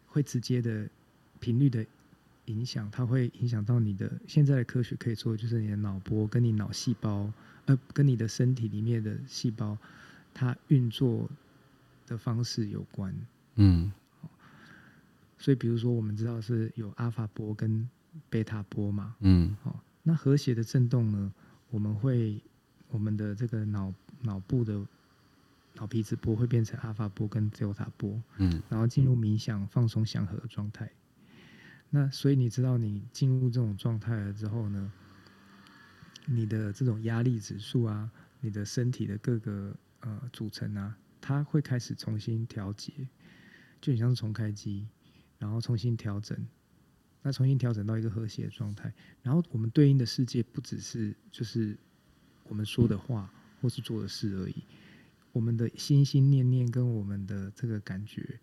[0.06, 0.88] 会直接的
[1.40, 1.84] 频率的
[2.46, 7.32] 影响，它会影响到你的现在的科学可以说就是你的脑波跟你脑细胞，
[7.66, 9.76] 呃，跟你的身体里面的细胞
[10.32, 11.28] 它运作
[12.06, 13.14] 的方式有关。
[13.56, 13.92] 嗯。
[15.38, 17.86] 所以，比如说，我们知道是有阿法波跟
[18.30, 21.32] 贝塔波嘛，嗯，好，那和谐的震动呢，
[21.68, 22.40] 我们会
[22.90, 24.80] 我们的这个脑脑部的
[25.74, 30.88] 脑皮质波会变成阿法波跟贝塔波，嗯，然后进入冥想、放松、祥和的状态。
[31.90, 34.92] 那所以你知道，你进入这种状态了之后呢，
[36.24, 38.08] 你的这种压力指数啊，
[38.40, 42.92] 你的身体的各个呃组成啊，它会开始重新调节，
[43.80, 44.86] 就很像是重开机。
[45.38, 46.46] 然后重新调整，
[47.26, 48.94] 那重新调整到一个和谐的状态。
[49.20, 51.76] 然后我们对应的世界不只是就是
[52.44, 53.28] 我们说的话
[53.60, 54.62] 或是做的事而已，
[55.32, 58.38] 我们的心心念念跟我们的这个感觉，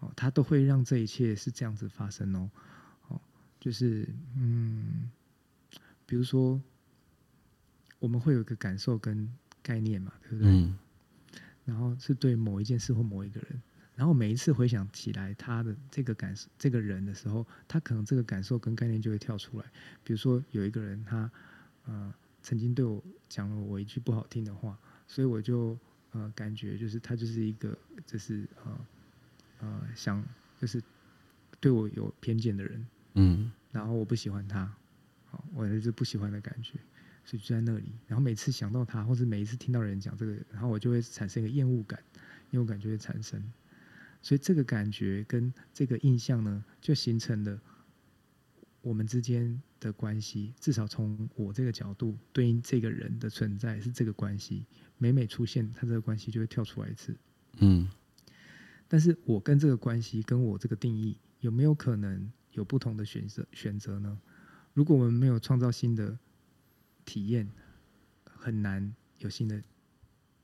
[0.00, 2.50] 哦，它都会让这一切是这样子发生哦。
[3.08, 3.20] 哦，
[3.60, 5.10] 就是嗯，
[6.06, 6.58] 比如说
[7.98, 9.30] 我们会有一个感受跟
[9.62, 10.50] 概念嘛，对不对？
[10.50, 10.78] 嗯。
[11.66, 13.62] 然后是对某一件事或某一个人。
[13.94, 19.66] 然后每一次回想起来他的这个感受，这个人的时候，他可能这个感受跟概念就会跳出来。
[20.02, 21.30] 比如说有一个人他，
[21.84, 25.78] 呃，曾经对我讲了我一句不好听的话，所以我就
[26.12, 27.76] 呃感觉就是他就是一个
[28.06, 28.86] 就是呃
[29.60, 30.24] 呃想
[30.58, 30.82] 就是
[31.60, 34.74] 对我有偏见的人，嗯，然后我不喜欢他，
[35.26, 36.78] 好，我就是不喜欢的感觉，
[37.24, 37.92] 所以就在那里。
[38.08, 42.02] 然后每次想到他，或是每一次听到人讲这个，然后我就会产生一个厌恶感，
[42.52, 43.52] 厌恶感就会产生。
[44.22, 47.60] 所以这个感觉跟这个印象呢，就形成了
[48.80, 50.54] 我们之间的关系。
[50.60, 54.64] 至少从我这个角度对应这个人的存在是这个关系。
[54.96, 57.16] 每每出现，他这个关系就会跳出来一次。
[57.58, 57.88] 嗯。
[58.86, 64.20] 但是我跟这个关系，跟我这个定义，有没有可能有不同的选择选择呢？
[64.74, 66.16] 如果我们没有创造新的
[67.04, 67.50] 体验，
[68.24, 69.62] 很难有新的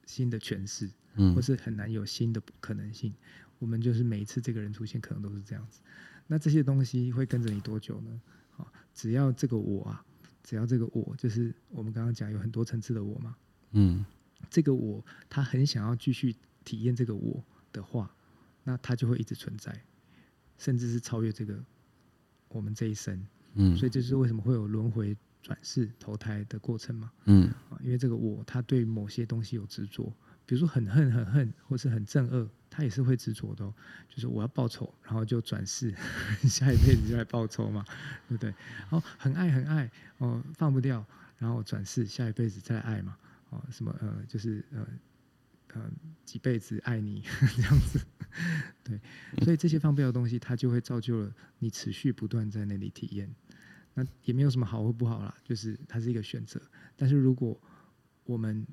[0.07, 3.12] 新的诠释，嗯，或是很难有新的可能性。
[3.59, 5.81] 我们就是每一次这个人出现，可能都是这样子。
[6.27, 8.21] 那这些东西会跟着你多久呢？
[8.57, 10.05] 啊，只要这个我啊，
[10.42, 13.37] 只要这个我，就是我们刚刚讲有很多层次的我嘛。
[13.73, 14.05] 嗯，
[14.51, 17.42] 这个我他很想要继续体验这个我
[17.73, 18.14] 的话，
[18.62, 19.83] 那他就会一直存在，
[20.59, 21.59] 甚至是超越这个
[22.49, 23.27] 我们这一生。
[23.55, 27.11] 嗯，所以这就是为什么会有轮回转世投胎的过程嘛。
[27.25, 27.51] 嗯，
[27.83, 30.12] 因为这个我他对某些东西有执着。
[30.49, 33.71] 比如说很恨很恨，或是很憎恶，他也是会执着的、
[34.09, 35.95] 就是我要报仇，然后就转世，
[36.49, 37.85] 下一辈子就来报仇嘛，
[38.27, 38.49] 对不对？
[38.91, 41.05] 然后很爱很爱，哦，放不掉，
[41.37, 43.15] 然后转世，下一辈子再爱嘛，
[43.51, 44.87] 哦，什么呃，就是呃
[45.75, 45.91] 呃
[46.25, 47.23] 几辈子爱你
[47.55, 48.01] 这样子，
[48.83, 48.99] 对。
[49.45, 53.29] 所以这些放不掉的东西，它就会造就了你持续不断在那里体验。
[53.93, 56.59] 那也没有什么好或不好啦，就是它是一个选择。
[56.97, 57.61] 但是如果
[58.25, 58.67] 我们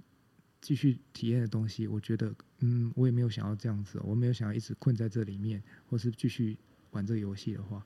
[0.66, 6.58] 继续体验的东西，我觉得，嗯，我也没有想要这样子，我没有想要一直困在这里面，或是继续
[6.90, 7.86] 玩这个游戏的话，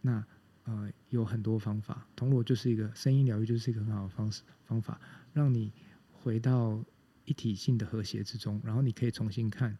[0.00, 0.24] 那
[0.64, 2.06] 呃，有很多方法。
[2.16, 4.98] 铜锣就是一个声音疗愈，就是一个很好的方式方法，
[5.34, 5.70] 让你
[6.10, 6.82] 回到
[7.26, 9.76] 一体性的和谐之中，然后你可以重新看，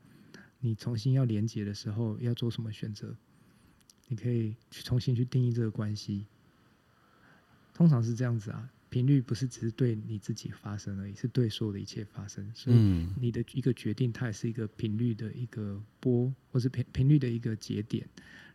[0.59, 3.17] 你重新要连接的时候要做什么选择，
[4.09, 6.27] 你可以去重新去定义这个关系。
[7.73, 8.69] 通常是这样子啊。
[8.91, 12.45] 频率不是只是对你自己发生而已，是对所有的一切发生。
[12.53, 12.77] 所以
[13.19, 18.05] 你的一个决定，它也是一个频率的一个波，或是频频率的一个节点，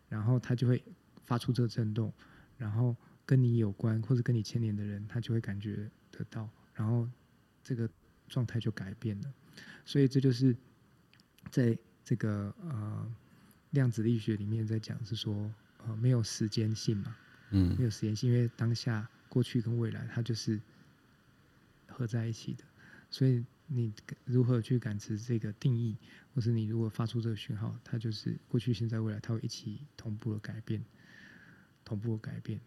[0.09, 0.83] 然后它就会
[1.23, 2.13] 发出这个震动，
[2.57, 2.93] 然后
[3.25, 7.09] 跟你有关或者跟你牵连的人，他就会感觉得到，然后
[7.63, 7.89] 这个
[8.27, 9.33] 状态就改变了。
[9.85, 10.53] 所以这就是
[11.49, 13.09] 在这个呃
[13.71, 15.49] 量子力学里面在讲，是说
[15.87, 17.15] 呃没有时间性嘛，
[17.51, 19.09] 嗯，没有时间性，因为当下。
[19.35, 20.57] 过去跟未来，它就是
[21.89, 22.63] 合在一起的，
[23.11, 23.91] 所以你
[24.23, 25.93] 如何去感知这个定义，
[26.33, 30.81] 或是你如果发出这个讯号，它就是过去、现在、未来，它会一起同步的改变，
[31.83, 32.57] 同步的改变，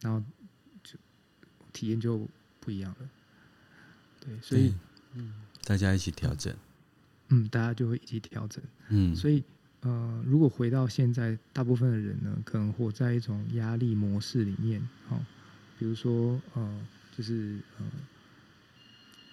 [0.00, 0.20] 然后
[0.82, 0.98] 就
[1.72, 3.08] 体验就不一样了。
[4.18, 4.74] 对，所以
[5.14, 6.52] 嗯，大家一起调整，
[7.28, 9.44] 嗯，大家就会一起调整，嗯，所以。
[9.82, 15.22] 呃，如果回到现在，大部分的人呢，可能活在一种压力模式里面，好。
[15.78, 17.84] 比如说，呃，就是呃，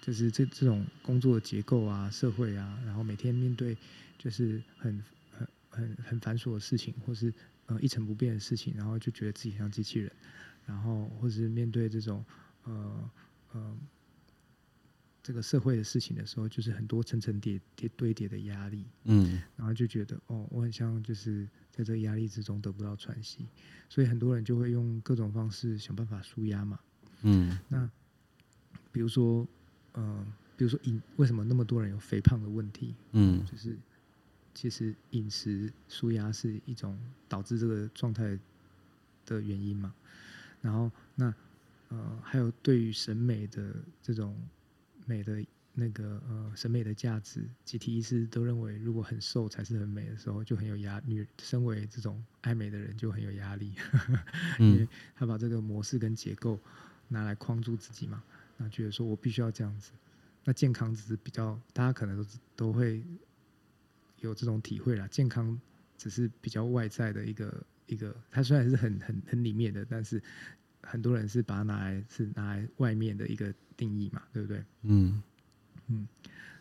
[0.00, 3.76] 就是这这种工作的结构啊，社会啊，然后每天面对
[4.18, 7.32] 就是很很很很繁琐的事情，或是
[7.66, 10.12] 呃一成不变的事情，然后就觉得自己像机器人，
[10.66, 12.24] 然后或是面对这种
[12.64, 13.10] 呃
[13.52, 13.78] 呃
[15.24, 21.48] 这个社会的事情的时候，就是很多层层叠叠堆叠的压力，嗯，然后就觉得哦，我很像就是。
[21.76, 23.48] 在这个压力之中得不到喘息，
[23.88, 26.78] 所以很多人就会用各种方式想办法舒压嘛。
[27.22, 27.90] 嗯，那
[28.92, 29.44] 比如说，
[29.94, 30.24] 呃，
[30.56, 32.94] 比如说饮，为什么那么多人有肥胖的问题？
[33.10, 33.76] 嗯，就是
[34.54, 36.96] 其实饮食舒压是一种
[37.28, 38.38] 导致这个状态
[39.26, 39.92] 的原因嘛。
[40.60, 41.34] 然后，那
[41.88, 44.32] 呃，还有对于审美的这种
[45.06, 45.44] 美的。
[45.76, 51.02] 那个呃，审美的价值，集体意识都认为，如果很瘦才是很美的时候，就很有压。
[51.04, 53.74] 女身为这种爱美的人就很有压力，
[54.60, 56.60] 因为他把这个模式跟结构
[57.08, 58.22] 拿来框住自己嘛，
[58.56, 59.90] 那觉得说我必须要这样子。
[60.44, 63.02] 那健康只是比较，大家可能都都会
[64.20, 65.08] 有这种体会啦。
[65.08, 65.60] 健康
[65.98, 70.22] 只是比较外在的一个一个，它虽然是很很很里面的，但是
[70.84, 74.64] 很多人是把它拿来是拿来外面的一个定义嘛，对不对？
[74.82, 75.22] 嗯。
[75.88, 76.08] 嗯，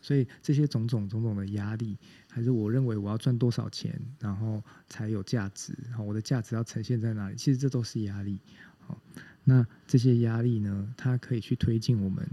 [0.01, 1.97] 所以这些种种种种的压力，
[2.29, 7.35] 还是我认为我要赚多少钱，然后才有价值，然后我的价值要呈现在哪里？
[7.37, 8.37] 其实这都是压力。
[8.81, 8.99] 好，
[9.45, 12.29] 那这些压力呢，它可以去推进我们，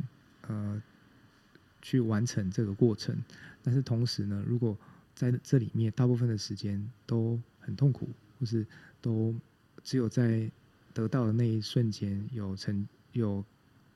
[0.49, 0.83] 呃，
[1.81, 3.17] 去完成这个过程。
[3.63, 4.77] 但是同时呢，如果
[5.15, 8.09] 在这里面大部分的时间都很痛苦，
[8.41, 8.67] 或是
[9.01, 9.33] 都
[9.85, 10.51] 只有在
[10.95, 13.45] 得到的那一瞬间有成有。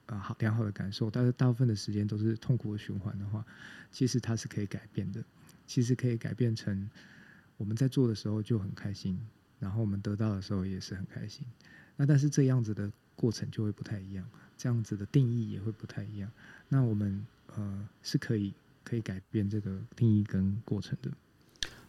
[0.07, 3.42] 啊，好良好的感受，但是大部分的时间都是痛苦的循环的话，
[3.90, 5.24] 其实它是可以改变的。
[5.66, 6.90] 其实可以改变成
[7.57, 9.18] 我们在做的时候就很开心，
[9.59, 11.46] 然后我们得到的时候也是很开心。
[11.96, 14.28] 那但是这样子的过程就会不太一样，
[14.59, 16.30] 这样子的定义也会不太一样。
[16.68, 17.26] 那我们
[17.57, 18.52] 呃是可以
[18.85, 21.11] 可以改变这个定义跟过程的。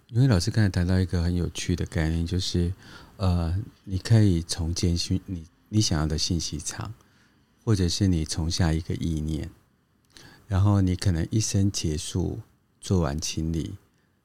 [0.10, 2.74] 因为老师刚才谈到一个很有趣的概念，就是
[3.18, 6.94] 呃，你可以重建讯你你想要的信息场。
[7.66, 9.50] 或者是你从下一个意念，
[10.48, 12.40] 然后你可能一生结束
[12.80, 13.74] 做完清理，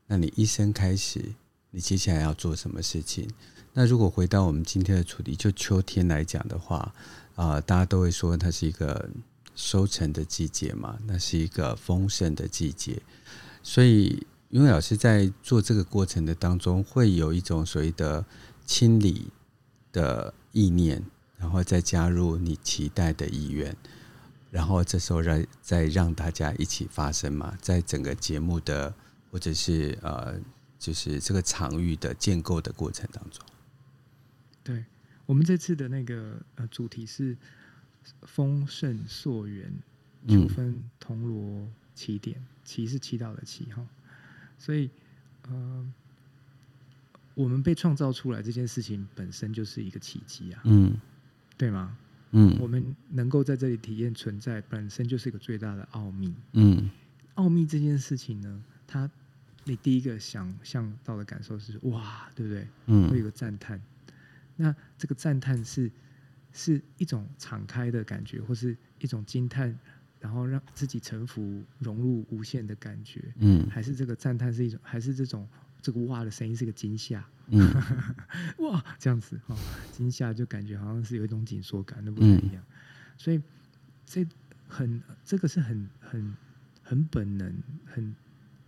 [0.07, 1.25] 那你一生开始，
[1.71, 3.27] 你接下来要做什么事情？
[3.73, 6.95] 那如果回到我们今天的主题，就秋天来讲的话，
[7.35, 9.09] 啊、呃，大家都会说它是一个
[9.57, 13.01] 收成的季节嘛，那是一个丰盛的季节。
[13.63, 18.25] 所以，因为老师在做这个过程的当中，会有一种所谓的
[18.67, 19.33] 清理
[19.91, 21.03] 的意念。
[21.41, 23.75] 然后再加入你期待的意愿，
[24.51, 28.95] 然后这时候让再让大家一起发生嘛，在整个节目的
[29.31, 30.39] 或者是呃，
[30.79, 33.43] 就是这个场域的建构的过程当中，
[34.63, 34.85] 对，
[35.25, 37.35] 我们这次的那个呃主题是
[38.25, 39.73] 丰盛溯源，
[40.29, 43.83] 九分铜锣起点，祈是祈祷的祈哈。
[44.61, 44.91] 所以，
[45.49, 45.93] 呃，
[47.35, 50.95] 我们被创造出来这件事情本身就是一个奇迹啊，嗯，
[51.57, 51.97] 对吗？
[52.33, 56.35] 嗯，我们能够在这里体验存在，本身就是一个最大的奥秘。
[56.53, 56.91] 嗯，
[57.35, 59.11] 奥秘这件事情呢，它
[59.65, 62.69] 你第一个想象到的感受是哇，对不对？
[62.87, 63.81] 嗯，会有个赞叹。
[64.57, 65.91] 那这个赞叹是
[66.53, 69.77] 是一种敞开的感觉，或是一种惊叹，
[70.21, 73.21] 然后让自己臣服、融入无限的感觉。
[73.39, 75.49] 嗯，还是这个赞叹是一种，还是这种
[75.83, 77.25] 这个哇的声音是个惊吓。
[77.49, 77.69] 嗯，
[78.61, 79.57] 哇，这样子哈，
[79.91, 82.63] 惊吓就感觉好像是有一种紧缩感，那不太一样。
[82.63, 82.63] 嗯、
[83.17, 83.43] 所以
[84.07, 84.25] 这
[84.69, 86.33] 很这个是很很
[86.83, 87.53] 很本能、
[87.85, 88.15] 很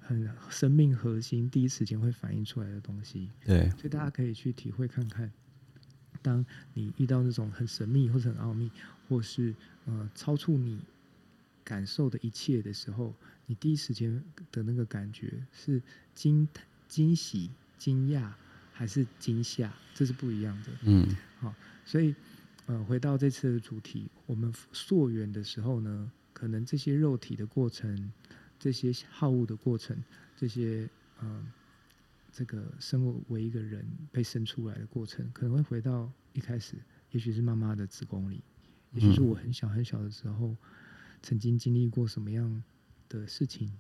[0.01, 3.31] 很生命核心第一时间会反映出来的东西。
[3.45, 5.31] 对，所以大家可以去体会看看，
[6.23, 6.45] 当
[6.75, 8.69] 你遇到那种很神秘或者很奥秘，
[9.09, 10.81] 或是呃超出你
[11.65, 13.15] 感受的一切的时候，
[13.47, 15.83] 你第一时间的那个感觉是
[16.15, 16.49] 惊
[16.89, 18.33] 惊喜、惊讶。
[18.75, 20.71] 还是惊吓，这是不一样的。
[20.85, 21.07] 嗯，
[21.39, 21.55] 好，
[21.85, 22.13] 所以
[22.65, 28.11] 呃，回到这次的主题，我们溯源的时候呢，可能这些肉体的过程，
[28.59, 30.03] 这些好恶的过程，
[30.35, 30.89] 这些
[31.21, 31.47] 呃，
[32.33, 36.77] 这个生为一个人被生出来的过程，可能会回到一开始，
[37.11, 38.43] 也许是妈妈的子宫里，
[38.95, 40.57] 也许是我很小很小的时候，
[41.23, 42.63] 曾经经历过什么样
[43.09, 43.73] 的事情，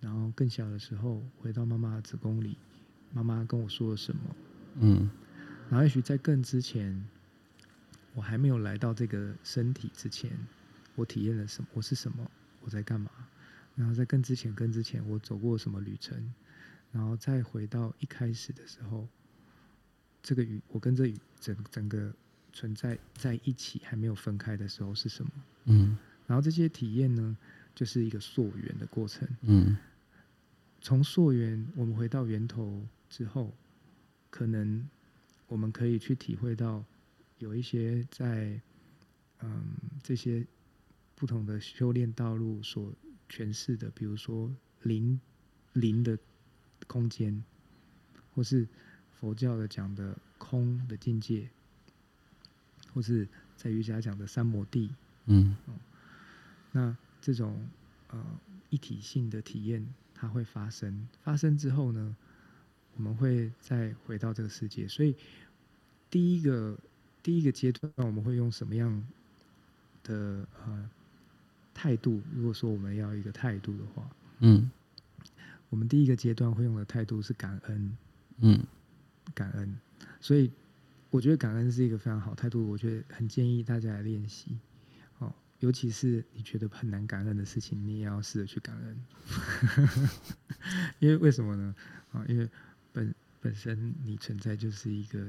[0.00, 2.58] 然后更小的时候回到妈妈的子宫里。
[3.12, 4.36] 妈妈跟我说了什么？
[4.80, 5.08] 嗯，
[5.70, 7.08] 然后也许在更之前，
[8.12, 10.30] 我还没有来到这个身体之前，
[10.96, 11.68] 我体验了什么？
[11.74, 12.28] 我是什么？
[12.60, 13.10] 我在干嘛？
[13.76, 16.34] 然后在更之前、更之前，我走过什么旅程？
[16.90, 19.08] 然后再回到一开始的时候，
[20.22, 22.12] 这个与，我跟这宇整整个
[22.52, 25.30] 存在在一起还没有分开的时候是什么？
[25.66, 25.96] 嗯，
[26.26, 27.36] 然后这些体验呢，
[27.74, 29.28] 就是一个溯源的过程。
[29.42, 29.76] 嗯，
[30.80, 32.86] 从溯源，我们回到源头。
[33.10, 33.54] 之后，
[34.28, 34.88] 可能
[35.46, 36.84] 我们可以去体会到，
[37.38, 38.60] 有一些在
[39.38, 39.62] 嗯
[40.02, 40.44] 这些
[41.14, 42.92] 不同的修炼道路所
[43.30, 44.52] 诠释的，比如说
[44.82, 45.20] 灵
[45.74, 46.18] 灵的
[46.88, 47.44] 空间，
[48.34, 48.66] 或是
[49.12, 51.48] 佛教的讲的空的境界，
[52.92, 54.92] 或是在瑜伽讲的三摩地，
[55.26, 55.74] 嗯，嗯，
[56.76, 57.56] 那这种
[58.08, 58.20] 呃
[58.68, 62.16] 一体性的体验，它会发生，发生之后呢，
[62.96, 65.14] 我们会再回到这个世界，所以
[66.10, 66.76] 第一个
[67.22, 69.06] 第一个阶段，我们会用什么样
[70.02, 70.90] 的呃
[71.72, 72.20] 态度？
[72.34, 74.10] 如果说我们要一个态度的话，
[74.40, 74.68] 嗯，
[75.70, 77.96] 我们第一个阶段会用的态度是感恩，
[78.38, 78.66] 嗯，
[79.32, 79.78] 感恩。
[80.20, 80.50] 所以
[81.10, 84.58] 我觉得感恩是一个非常好态度，我觉得很建议大家来练习。
[85.64, 89.04] 哦，尤其是你觉得很难感恩的事情，你也要试着去感恩。
[91.00, 91.74] 因为为什么呢？
[92.12, 92.48] 啊，因为
[92.92, 95.26] 本本身你存在就是一个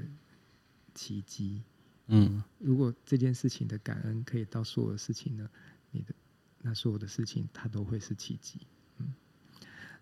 [0.93, 1.63] 奇迹，
[2.07, 5.49] 嗯，如果这件事情的感恩可以到所有的事情呢，
[5.91, 6.13] 你的
[6.61, 8.59] 那所有的事情它都会是奇迹，
[8.97, 9.13] 嗯，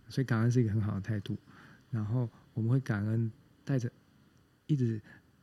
[0.10, 1.38] 所以感恩是一个很好的态度。
[1.92, 3.32] 然后我们会感恩，
[3.64, 3.92] 带着
[4.66, 5.00] 一直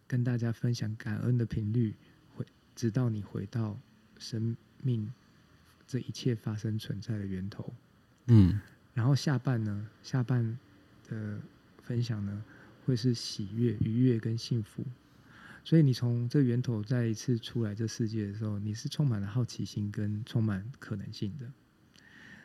[0.09, 1.95] 跟大家分享感恩的频率，
[2.35, 3.81] 会直到你回到
[4.19, 5.13] 生命
[5.87, 7.73] 这一切发生存在的源头，
[8.27, 8.61] 嗯，
[8.95, 10.59] 然后下半呢，下半
[11.09, 11.39] 的。
[11.83, 12.45] 分享呢，
[12.85, 14.85] 会是喜悦、愉悦跟幸福。
[15.65, 21.51] 所以你从这源头再一次出来这世界的时候，你是充满了好奇心跟充满可能性的。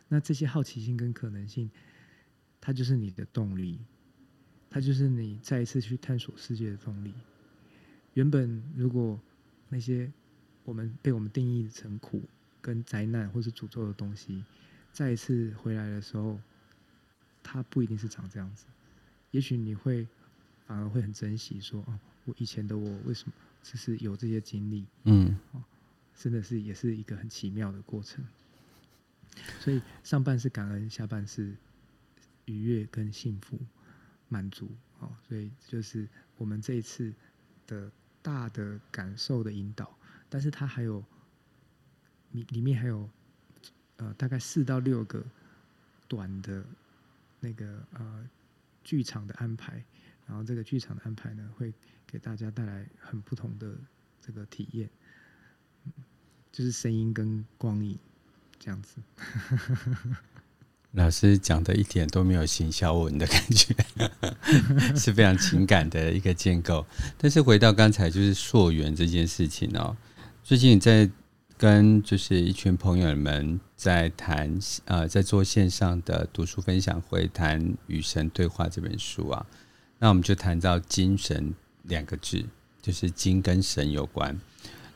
[0.07, 1.69] 那这些好奇心跟可能性，
[2.59, 3.77] 它就是你的动力，
[4.67, 7.13] 它就是你再一次去探索世界的动力。
[8.15, 9.19] 原本如果
[9.69, 10.11] 那些
[10.65, 12.21] 我们被我们定义成苦
[12.61, 14.43] 跟灾难或是诅咒的东西，
[14.91, 16.39] 再一次回来的时候，
[17.41, 18.65] 它不一定是长这样子。
[19.31, 20.07] 也许你会
[20.65, 24.85] 反而会很珍惜，说哦，我以前的我为什么只是有这些经历？
[25.03, 25.63] 嗯，哦，
[26.15, 28.25] 真的是也是一个很奇妙的过程。
[29.59, 31.55] 所以上半是感恩，下半是
[32.45, 33.59] 愉悦跟幸福
[34.29, 34.69] 满足。
[34.99, 36.07] 哦，所以就是
[36.37, 37.13] 我们这一次
[37.67, 37.91] 的
[38.21, 39.94] 大的感受的引导，
[40.35, 41.01] 但是它还有
[42.33, 43.09] 里里面还有
[43.95, 45.23] 呃大概四到六个
[46.09, 46.61] 短的
[47.39, 48.27] 那个呃。
[48.83, 49.83] 剧场的安排，
[50.27, 51.73] 然后这个剧场的安排呢，会
[52.05, 53.75] 给大家带来很不同的
[54.21, 54.87] 这个体验，
[56.51, 57.97] 就是声音跟光影
[58.59, 58.97] 这样子。
[60.93, 63.75] 老师讲的一点都没有行销文的感觉，
[64.95, 66.85] 是非常情感的一个建构。
[67.17, 69.97] 但是回到刚才就是溯源这件事情哦，
[70.45, 71.09] 最近在
[71.57, 79.43] 跟就是一群朋友们在谈呃，在做线上的读书分享会，谈《与神对话》这本书啊，
[79.97, 82.45] 那我们就谈到“精神”两个字，
[82.79, 84.39] 就是“精”跟神有关。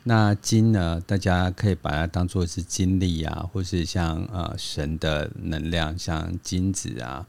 [0.04, 7.26] 那“精”呢，大家可以把它当做是精力啊，或是像呃神的能量，像金子啊。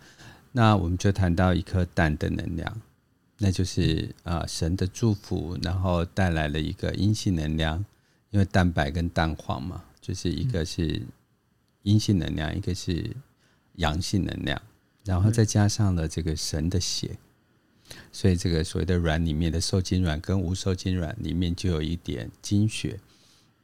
[0.52, 2.82] 那我们就谈到一颗蛋的能量，
[3.38, 7.82] 那就是呃神的祝福，然后带来了一个阴性能量，
[8.30, 11.02] 因为蛋白跟蛋黄嘛，就是一个是。
[11.82, 13.10] 阴性能量，一个是
[13.76, 14.60] 阳性能量，
[15.02, 17.16] 然后再加上了这个神的血，
[18.12, 23.00] 所以这个所谓的卵里面的受精卵跟无受精卵里面就有一点精血。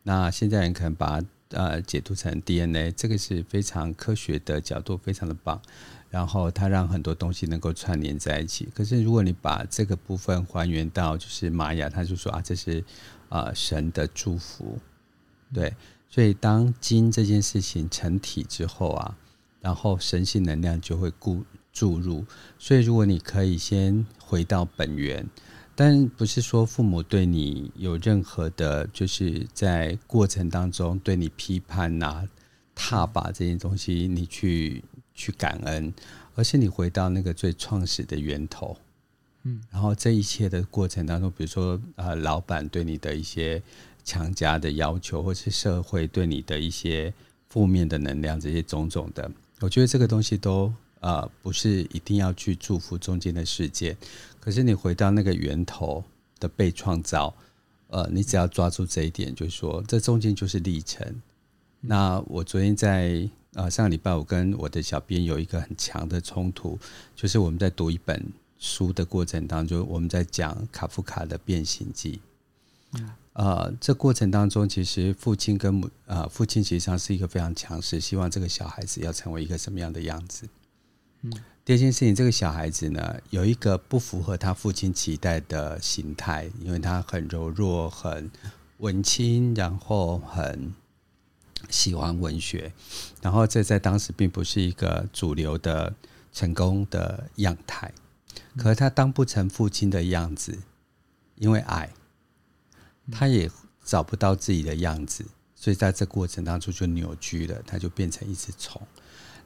[0.02, 5.60] 那现在人可能把它呃解读成 DNA，这个是非常科学的角度，非常的棒。
[6.08, 8.66] 然后它让很多东西能够串联在一起。
[8.74, 12.84] 可是如果你把这个部分还原到就是玛雅，他就说啊，这是啊、
[13.28, 14.78] 呃、神的祝福，
[15.52, 15.74] 对。
[16.08, 19.18] 所以，当金这件事情成体之后啊，
[19.60, 22.24] 然后神性能量就会固注入。
[22.58, 25.28] 所以，如果你可以先回到本源，
[25.74, 32.28] 但不是说父母对你有任何的，就是在过程当中对你批判呐、啊、
[32.74, 35.92] 挞伐这些东西，你去去感恩，
[36.34, 38.78] 而是你回到那个最创始的源头。
[39.46, 43.62] 嗯，然后这一切的过程当中，比如说呃，老板对你的一些。
[44.08, 47.12] 强加的要求，或是社会对你的一些
[47.48, 49.28] 负面的能量，这些种种的，
[49.58, 53.96] 我觉得这个东西都呃不是一定要去祝福中间的世界。
[54.38, 56.04] 可是你回到那个源头
[56.38, 57.34] 的被创造，
[57.88, 61.04] 呃，你只要抓住这一点，就是说这中间就是历程。
[61.80, 66.78] 那我昨天在呃上个礼拜，我跟我的小编有一个很强的冲突，
[67.16, 68.24] 就是我们在读一本
[68.58, 72.20] 书的过程当中，我们在讲卡夫卡的《变形记》。
[72.98, 73.10] 嗯。
[73.34, 80.48] 呃，这过程当中，其实父亲跟母，呃，父亲实际上是一个非常强势，希望这个小孩子要成为一个什么样的样子。
[81.20, 81.30] 嗯，
[81.62, 88.30] 第二件事情，这个小孩子呢，有一个不符合他父亲期待的形态，因为他很柔弱、很
[88.78, 90.72] 文青，然后很
[91.68, 92.72] 喜欢文学，
[93.20, 95.92] 然后这在当时并不是一个主流的
[96.32, 97.92] 成功的样态。
[98.56, 100.58] 可是他当不成父亲的样子，
[101.36, 101.92] 因为爱。
[103.12, 103.48] 他也
[103.84, 105.24] 找不到自己的样子，
[105.54, 108.82] 所以在这过程当中就扭曲了，他就变成一只虫。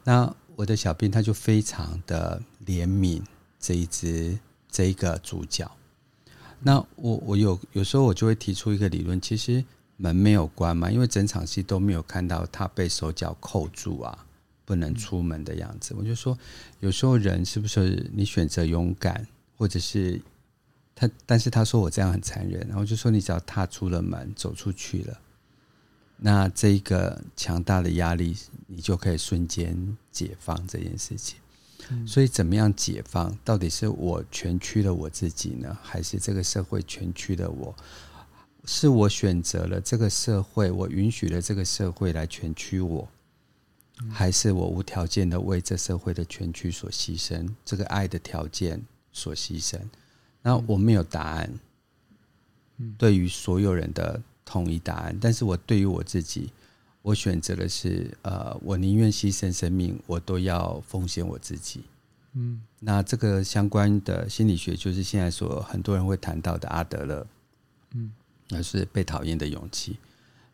[0.03, 3.21] 那我的小兵他就非常的怜悯
[3.59, 5.69] 这一只这一个主角。
[6.59, 9.63] 那我我有有时候我就会提出一个理论，其实
[9.97, 14.25] 门没有关嘛，因为整场戏都没有看到他被手脚扣住啊，
[14.71, 15.93] 不能出门的样子。
[15.97, 16.37] 我就说，
[16.79, 20.21] 有时候人是不是你选择勇敢，或者是？
[20.95, 25.19] 他，但是他说我这样很残忍，然后就说你只要踏出了门，走出去了，
[26.15, 31.37] 那这一个强大的压力，你就可以瞬间解放这件事情。
[31.89, 32.07] 嗯。
[32.07, 33.37] 所以怎么样解放？
[33.43, 37.75] 到底是我蜷曲了我自己呢，还是这个社会蜷曲了我？
[38.63, 43.09] 是我选择了这个社会，我允许了这个社会来蜷曲我，
[44.09, 47.47] 还是我无条件的为这社会的全局所牺牲？
[47.63, 48.81] 这个爱的条件
[49.11, 49.79] 所牺牲？
[50.41, 51.59] 那我没有答案，
[52.97, 55.17] 对于所有人的统一答案。
[55.21, 56.51] 但是我对于我自己，
[57.01, 61.83] 我选择的是，呃，我宁愿牺牲生命，我都要奉献我自己。
[62.33, 67.27] 嗯，那这个相关的心理学，就是现在所很多人会谈到的阿德勒，
[67.93, 68.11] 嗯，
[68.49, 69.97] 那是被讨厌的勇气。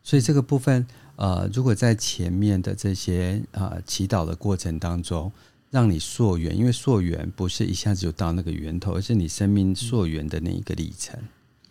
[0.02, 0.86] 所以这个部分，
[1.18, 5.30] 呃，如果在前面的这些呃祈祷的过程当中。
[5.70, 11.14] 让你溯源，因为溯源不是一下子就到那个源头，而是你生命溯源的那一个历程。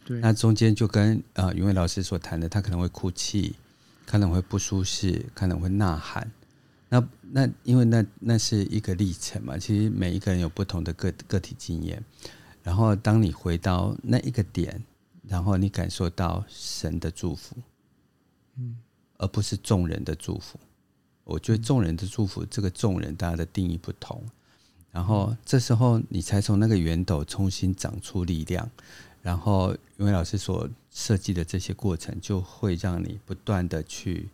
[0.06, 3.56] 对，那中间就跟呃云伟老师所谈的，他可能会哭泣，
[4.06, 6.32] 可能会不舒适，可能会呐喊。
[6.90, 12.00] 那那因为那那是一个历程嘛，其实每一个人有不同的个个体经验。
[12.62, 14.80] 然后当你回到那一个点，
[15.24, 17.56] 然后你感受到神的祝福，
[18.58, 18.78] 嗯，
[19.18, 20.60] 而不是众人的祝福。
[21.24, 24.24] 我觉得众人的祝福，这个众人大家的定义不同，
[24.92, 28.72] 然后这时候你才从那个源头重新长出力量，
[29.22, 34.30] 然后云伟老师所设计的这些过程，就会让你不断的去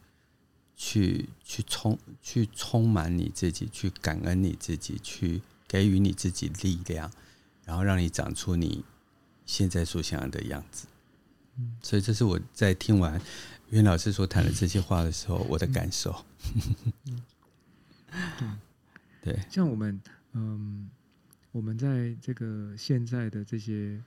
[0.75, 7.11] 去去充去充满你自己，去感恩你自己，去给予你自己力量，
[7.65, 8.86] 然后让你长出你
[9.47, 10.86] 现在所想要的样子。
[11.81, 13.19] 所以这是我在听完。
[13.74, 16.24] 袁老师所谈的这些话的时候，我的感受。
[19.24, 19.99] 对，像我们，
[20.34, 20.88] 嗯，
[21.51, 23.99] 我们在这个现在的这些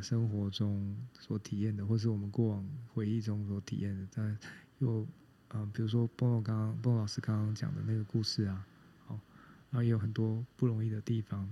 [0.00, 4.38] 生活中所体验的，或是我们过往回忆中所体验的，但
[4.78, 5.06] 有
[5.48, 8.66] 呃，比如说波诺刚刚波诺老师刚刚讲的那个故事啊，
[9.06, 9.20] 好，
[9.70, 11.46] 然后也有很多不容易的地方，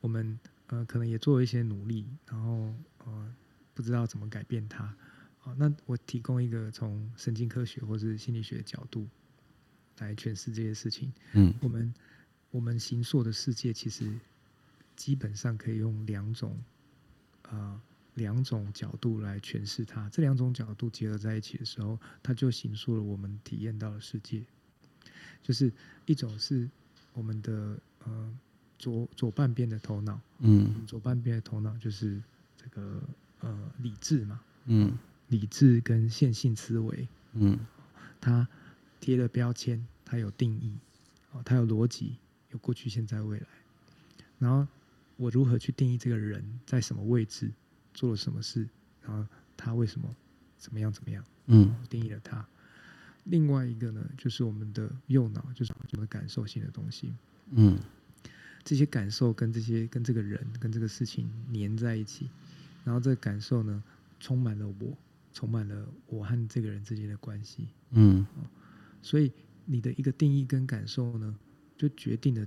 [0.00, 0.36] 我们
[0.66, 2.74] 呃可能也做了一些努力，然后
[3.04, 3.32] 呃
[3.74, 4.92] 不知道怎么改变它。
[5.44, 9.06] 好，那我提供一个从神经科学或是心理学的角度
[9.98, 11.12] 来诠释这些事情。
[11.34, 11.94] 嗯，我们
[12.50, 14.10] 我们行塑的世界其实
[14.96, 16.58] 基本上可以用两种
[17.42, 17.78] 啊
[18.14, 20.08] 两种角度来诠释它。
[20.08, 24.42] 这两种角度结合在一起的时候，它就形塑了我们体验到的世界。
[25.42, 25.70] 就是
[26.06, 26.66] 一种是
[27.12, 28.38] 我们的呃
[28.78, 32.22] 左左半边的头脑，嗯，左半边的头脑就是
[32.56, 33.02] 这个
[33.40, 34.96] 呃理智嘛，嗯。
[35.28, 37.58] 理智跟线性思维，嗯，
[38.20, 38.46] 它
[39.00, 40.76] 贴了标签，它有定义，
[41.32, 42.16] 哦，它有逻辑，
[42.50, 43.46] 有过去、现在、未来。
[44.38, 44.66] 然后
[45.16, 47.50] 我如何去定义这个人在什么位置，
[47.92, 48.68] 做了什么事，
[49.02, 50.14] 然后他为什么
[50.58, 51.24] 怎么样怎么样？
[51.46, 52.46] 嗯，定义了他。
[53.24, 57.14] 另外一个呢，就是我们的右脑，就是我们感受性的东西。
[57.50, 57.78] 嗯，
[58.62, 62.28] 这些感受跟这些跟这个人跟这个事情粘在一起，
[62.84, 63.82] 然后这个感受呢，
[64.20, 64.98] 充满了我。
[65.34, 68.24] 充满了我和这个人之间的关系，嗯，
[69.02, 69.30] 所以
[69.66, 71.36] 你的一个定义跟感受呢，
[71.76, 72.46] 就决定了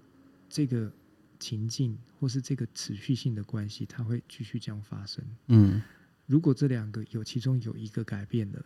[0.50, 0.92] 这个
[1.38, 5.24] 情境或是这个持续性的关系，它会继续这样发生。
[5.48, 5.82] 嗯，
[6.26, 8.66] 如果这两个有其中有一个改变了，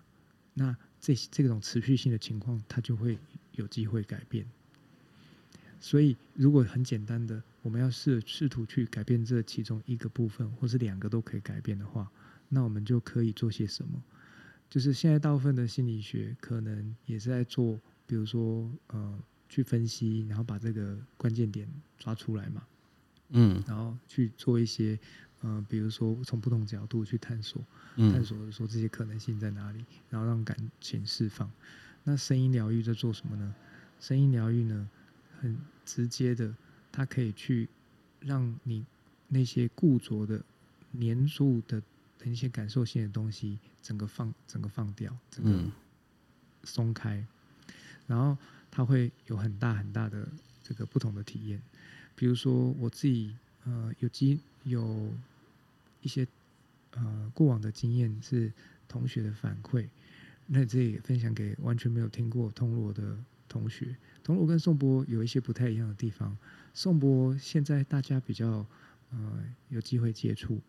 [0.53, 3.17] 那这这种持续性的情况，它就会
[3.53, 4.45] 有机会改变。
[5.79, 12.11] 所以，如果很简单的，我们要试试图去改变这其中一个部分，或是两个都可以改变的话。
[12.53, 14.03] 那我们就可以做些什么？
[14.69, 22.63] 就是现在大部分的心理学可能也是在做，比如说呃，去分析，然后把这个关键点抓出来嘛，
[23.29, 24.99] 嗯，然后去做一些
[25.41, 27.61] 呃，比如说从不同角度去探索，
[27.95, 31.49] 嗯，探索说这些可能性在哪里，然后让感情释放。
[32.03, 33.55] 那声音疗愈在做什么呢？
[33.99, 34.89] 声音疗愈呢，
[35.39, 36.53] 很直接的，
[36.91, 37.69] 它可以去
[38.21, 38.85] 让你
[39.27, 40.43] 那些固着的、
[40.91, 41.81] 黏住的。
[42.29, 45.71] 一些感受性的东西，整个放，整个放掉，整个
[46.65, 47.27] 松开，嗯、
[48.07, 48.37] 然后
[48.69, 50.27] 它会有很大很大的
[50.61, 51.61] 这个不同的体验。
[52.15, 55.11] 比如说我自己，呃，有机有
[56.01, 56.27] 一些
[56.91, 58.51] 呃过往的经验是
[58.87, 59.87] 同学的反馈，
[60.47, 63.17] 那这也分享给完全没有听过铜锣的
[63.47, 63.95] 同学。
[64.23, 66.37] 铜锣跟颂钵有一些不太一样的地方，
[66.73, 68.65] 颂钵现在大家比较
[69.09, 70.61] 呃有机会接触。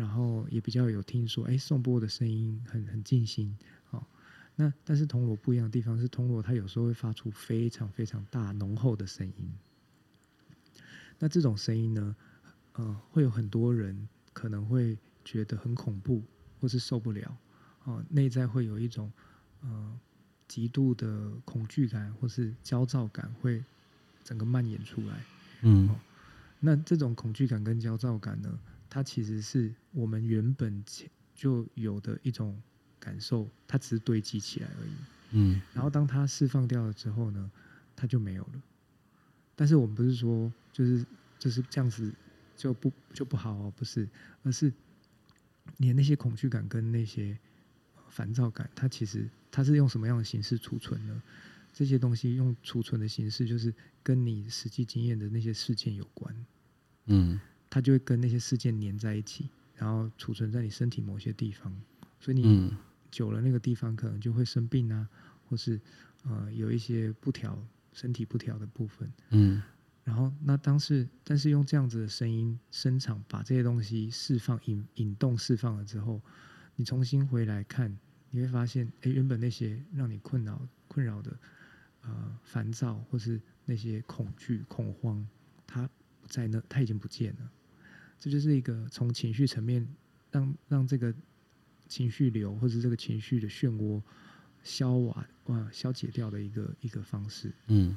[0.00, 3.54] 然后也比较有听说，哎，颂钵的声音很很静心，
[3.90, 4.02] 哦，
[4.56, 9.52] 那但是铜锣不一样的地方是，铜锣它有时候会发出非常非常大浓厚的声音。
[11.18, 12.16] 那这种声音呢，
[12.72, 16.22] 呃，会有很多人可能会觉得很恐怖，
[16.58, 17.36] 或是受不了，
[17.84, 19.12] 哦，内在会有一种
[19.60, 20.00] 呃
[20.48, 23.62] 极度的恐惧感或是焦躁感，会
[24.24, 25.22] 整个蔓延出来。
[25.60, 25.94] 嗯，哦，
[26.60, 30.84] 那这种恐惧感跟焦躁感呢，它其实是我们原本
[31.34, 32.60] 就有的一种
[32.98, 34.90] 感受，它只是堆积起来而已。
[35.32, 37.50] 嗯，然后当它释放掉了之后呢，
[37.96, 38.62] 它就没有了。
[39.56, 41.04] 但是我们不是说就是
[41.38, 42.12] 就是这样子
[42.56, 44.08] 就不就不好哦，不是，
[44.42, 44.72] 而是
[45.76, 47.38] 你的那些恐惧感跟那些
[48.08, 51.22] 烦躁感，它其实它是用什么样的形式储存呢？
[51.72, 56.46] 这些东西用储存的形式，就是跟你实际经验的那些事件有关。
[57.06, 57.40] 嗯。
[57.72, 61.72] 它就会跟那些事件粘在一起，然后储存在你身体某些地方，
[62.18, 62.74] 所以你
[63.12, 65.08] 久了那个地方可能就会生病啊，
[65.48, 65.80] 或是
[66.24, 67.56] 呃有一些不调、
[67.92, 69.12] 身体不调的部分。
[69.28, 69.62] 嗯，
[70.02, 76.20] 然后那当时，但是用这样子的声音声场把这些东西释放、引引动、释放了之后，
[76.74, 77.96] 你重新回来看，
[78.30, 81.38] 你会发现，哎，原本那些让你困扰、困扰的
[82.02, 85.26] 呃烦躁，或是那些恐惧、恐慌，
[85.66, 85.88] 它
[86.20, 87.50] 不在那，它已经不见了。
[88.18, 89.86] 这就是一个从情绪层面
[90.30, 91.14] 让让这个
[91.88, 94.02] 情绪流或者这个情绪的漩涡
[94.62, 97.50] 消瓦哇消解掉的一个一个方式。
[97.68, 97.96] 嗯，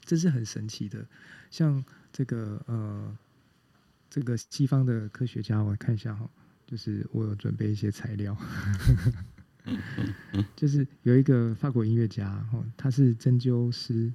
[0.00, 1.06] 这是很神奇的。
[1.50, 3.16] 像这个呃，
[4.10, 6.28] 这个西方的科学家，我看一下哈，
[6.66, 8.36] 就是我有准备一些材料，
[10.56, 14.12] 就是有一个法国音乐家哈，他是针灸师，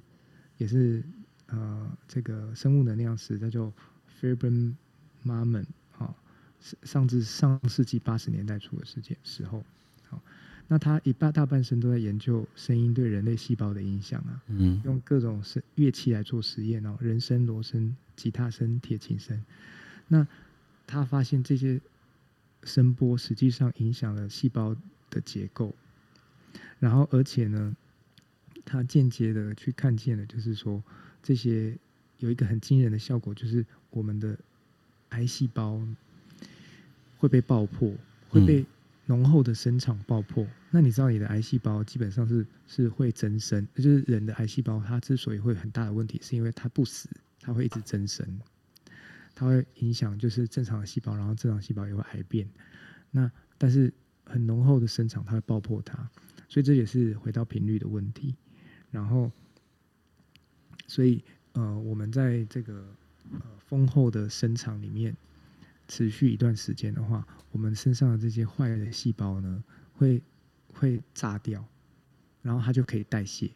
[0.58, 1.02] 也是
[1.46, 3.72] 呃这个生物能量师，他叫
[4.20, 4.74] Faber。
[5.26, 6.14] 妈们，好，
[6.82, 9.64] 上至上世纪八十年代初的时间时候，
[10.06, 10.20] 好，
[10.68, 19.42] 那他一半大半生都在研究声音对人类细胞的影响啊，嗯，用各种声乐器来做实验哦，人声、锣声、吉他声、铁琴声，
[20.08, 20.28] 那
[20.86, 21.80] 他发现这些
[22.64, 24.76] 声波实际上影响了细胞
[25.14, 25.74] 的结构，
[26.80, 27.74] 然后而且呢，
[28.64, 30.82] 他间接的去看见了，就是说
[31.22, 31.78] 这些
[32.18, 34.36] 有一个很惊人的效果，就是我们的
[35.10, 35.80] 癌细胞
[37.16, 37.94] 会被爆破，
[38.28, 38.66] 会被
[39.06, 40.42] 浓厚的生长爆破。
[40.44, 47.08] 嗯、那你知道你的癌细胞基本上是是会增生，就是人的癌细胞它之所以会很大的问题，是因为它不死，
[47.40, 48.26] 它会一直增生，
[49.34, 52.48] 它会影响就是正常的细胞，然后正常细胞也会癌变。
[53.10, 53.92] 那但是
[54.24, 56.10] 很浓厚的生长，它会爆破它，
[56.48, 58.34] 所以这也是回到频率的问题。
[58.90, 59.30] 然后，
[60.86, 61.22] 所以
[61.52, 62.86] 呃，我们在这个
[63.32, 65.16] 呃丰厚的生长里面
[65.88, 69.64] 持续一段时间的话，我们身上的这些坏的细胞呢，
[69.94, 70.22] 会
[70.72, 71.64] 会炸掉，
[72.42, 73.50] 然后它就可以代谢。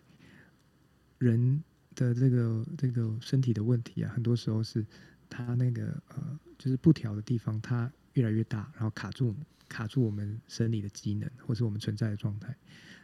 [1.18, 1.62] 人
[1.94, 4.84] 的这个这个身体的问题啊，很多时候是
[5.28, 9.34] 它那个呃，就是不调的地方，它越来越大，然后卡住。
[9.68, 12.48] 卡住我们生理的机能，或是我们存在的状态。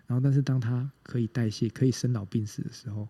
[0.06, 3.08] 然后，但是当它可以代谢、可以生老病死的时候，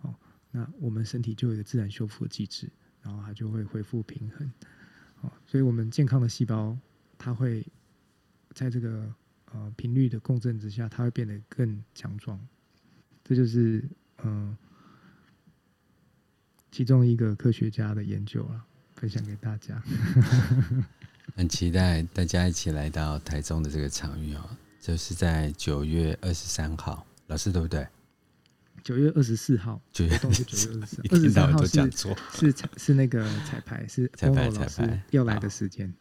[0.00, 0.14] 哦，
[0.50, 2.70] 那我们身体就有一个自然修复的机制，
[3.02, 4.50] 然后它就会恢复平衡。
[5.20, 6.78] 哦，所以我们健康的细胞，
[7.18, 7.66] 它会
[8.54, 9.14] 在这个
[9.52, 12.40] 呃频率的共振之下，它会变得更强壮。
[13.22, 13.84] 这就是
[14.24, 14.58] 嗯、呃，
[16.70, 19.82] 其中一个科学家的研究了，分享给大家。
[21.36, 24.48] 很期待大家一起来到台中的这个场域哦，
[24.80, 27.86] 就是在九月二十三号，老师对不对？
[28.82, 31.90] 九月二十四号，九月二十四， 二十三号是
[32.32, 35.92] 是是那个彩排，是彩排彩排要来的时间。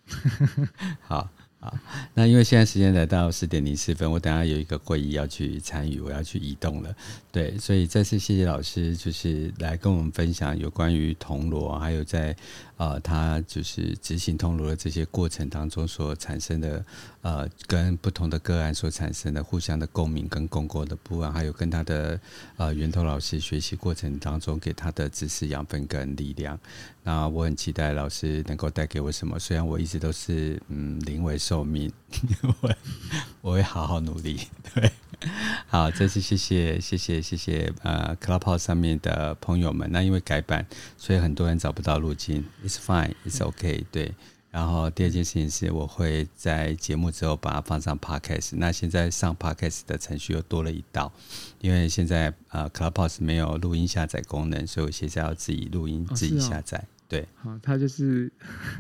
[1.02, 1.30] 好。
[1.62, 1.78] 好，
[2.14, 6.96] 那因为现在时间来到十点零四分，我等下有一个会议要去参与，我要去移动了。
[7.34, 12.34] 对，所以再次谢谢老师，就是来跟我们分享有关于铜锣，还有在
[12.78, 16.84] 呃他就是执行铜锣的这些过程当中所产生的
[17.22, 22.20] 呃跟不同的个案所产生的互相的共鸣跟共构的部分，还有跟他的
[22.56, 26.58] 呃源头老师学习过程当中给他的知识养分跟力量。
[27.04, 31.92] 那我很期待老师能够带给我什么，虽然我一直都是嗯临危受命，
[32.62, 32.76] 我
[33.42, 34.40] 我会好好努力。
[34.72, 34.92] 对，
[35.66, 39.92] 好，再次谢谢谢谢谢谢呃 Clubhouse 上面的朋友们。
[39.92, 40.64] 那因为改版，
[40.96, 43.84] 所以很多人找不到路径，It's fine, it's okay。
[43.92, 44.14] 对，
[44.52, 48.52] 然后第二件事情是我会在节目之后把它放上 Podcast。
[48.54, 51.12] 那现在上 Podcast 的程序又多了一道，
[51.62, 56.86] 因为现在呃 Clubhouse 没有录音下载功能，所以我现在要自己录音，自己下载。
[57.08, 58.32] 对，好，他就是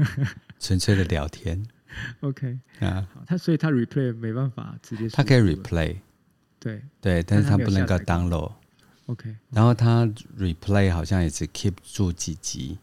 [0.61, 1.65] 纯粹的聊天。
[2.21, 5.97] OK 啊，他所以他 replay 没办法直接，他可以 replay，
[6.59, 6.81] 对。
[7.01, 8.51] 对，但是他不能够 download。
[9.07, 10.05] OK，然后他
[10.37, 12.77] replay 好像也只 keep 住几集。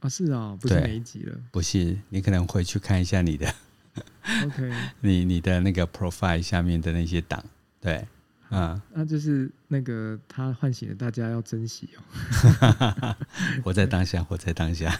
[0.00, 3.52] 啊，是啊，不是每一集了，不是，你可能回去看一下你的
[4.44, 7.44] OK， 你你的那个 profile 下面的那些档，
[7.80, 8.06] 对。
[8.48, 13.16] 啊，那就是那个他唤醒了大家要珍惜哦。
[13.64, 14.94] 活在当下，活在当下。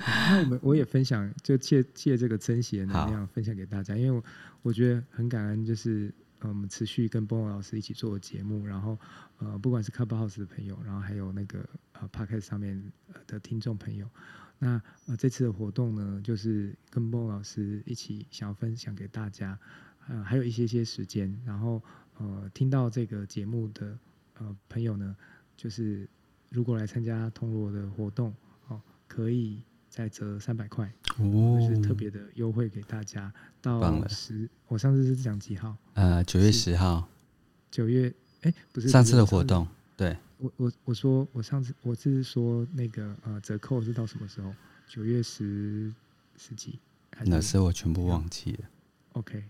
[0.30, 4.24] 那我们我也分享，就借借这个珍惜的能量分享给大家，因为我
[4.62, 8.98] 我觉得很感恩，就是呃我们持续跟 Bono 老师一起做节目，然后
[9.38, 12.82] 呃不管是 Clubhouse 的朋友，然后还有那个呃 Podcast 上面
[13.26, 14.08] 的听众朋友，
[14.58, 19.58] 那呃这次的活动呢，就是跟 Bono 老师一起想要分享给大家，
[20.08, 21.82] 呃还有一些些时间，然后。
[22.18, 23.98] 呃，听到这个节目的
[24.34, 25.16] 呃朋友呢，
[25.56, 26.06] 就是
[26.50, 28.34] 如果来参加铜锣的活动，
[28.68, 28.78] 哦，
[29.08, 33.30] 可以再折三百块，哦，就是特别的优惠给大家。
[33.60, 35.76] 到十，我上次是讲几号？
[35.94, 37.06] 呃，九月十号。
[37.70, 38.12] 九月，
[38.42, 39.66] 哎，不是上次的活动，
[39.96, 40.16] 对。
[40.38, 44.54] 我我我说我上次我是说那个呃折扣是到什么时候？
[44.88, 45.92] 九月十
[46.38, 46.78] 十几？
[47.26, 48.68] 那时候我全部忘记了。
[49.12, 49.44] OK。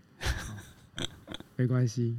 [1.56, 2.16] 没关系，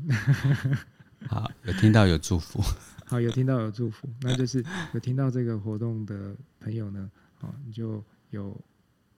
[1.28, 2.64] 好，有听到有祝福，
[3.06, 4.64] 好，有听到有祝福，那就是
[4.94, 7.12] 有听到这个活动的朋友呢，
[7.42, 8.60] 哦，你就有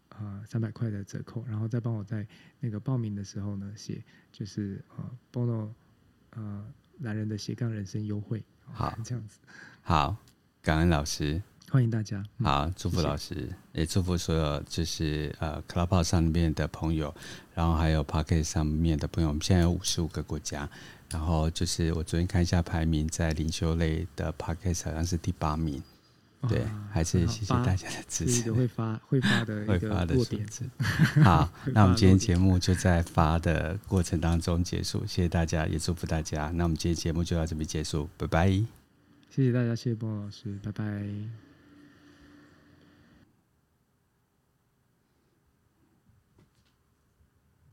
[0.10, 2.26] 啊三百块的折扣，然后再帮我在
[2.60, 5.70] 那个报名的时候呢写，就是呃 Bono
[6.32, 6.66] 呃
[6.98, 9.40] 男人的斜杠人生优惠，好， 这样子，
[9.82, 10.16] 好，
[10.62, 11.42] 感恩老师。
[11.72, 17.12] 欢迎大家，好，祝福老师，谢谢也祝福所有就是呃 Clubhouse 上面的朋友，
[17.56, 19.30] 然后还有 Podcast 上面的朋友。
[19.30, 20.70] 我们现在有五十五个国家，
[21.10, 25.82] 然后就是我昨天看一下排名，在灵修类的 Podcast 好像是第八名。
[26.48, 28.52] 对，还是谢谢大家的支持。
[28.52, 30.70] 会发会发的会发的点子。
[31.24, 36.52] 好， 那我们今天节目就在发的过程当中结束，谢谢大家，也祝福大家。
[36.56, 38.50] 那我们今天节目就到这边结束，拜拜。
[39.30, 41.53] 谢谢大家，谢谢波老师，拜拜。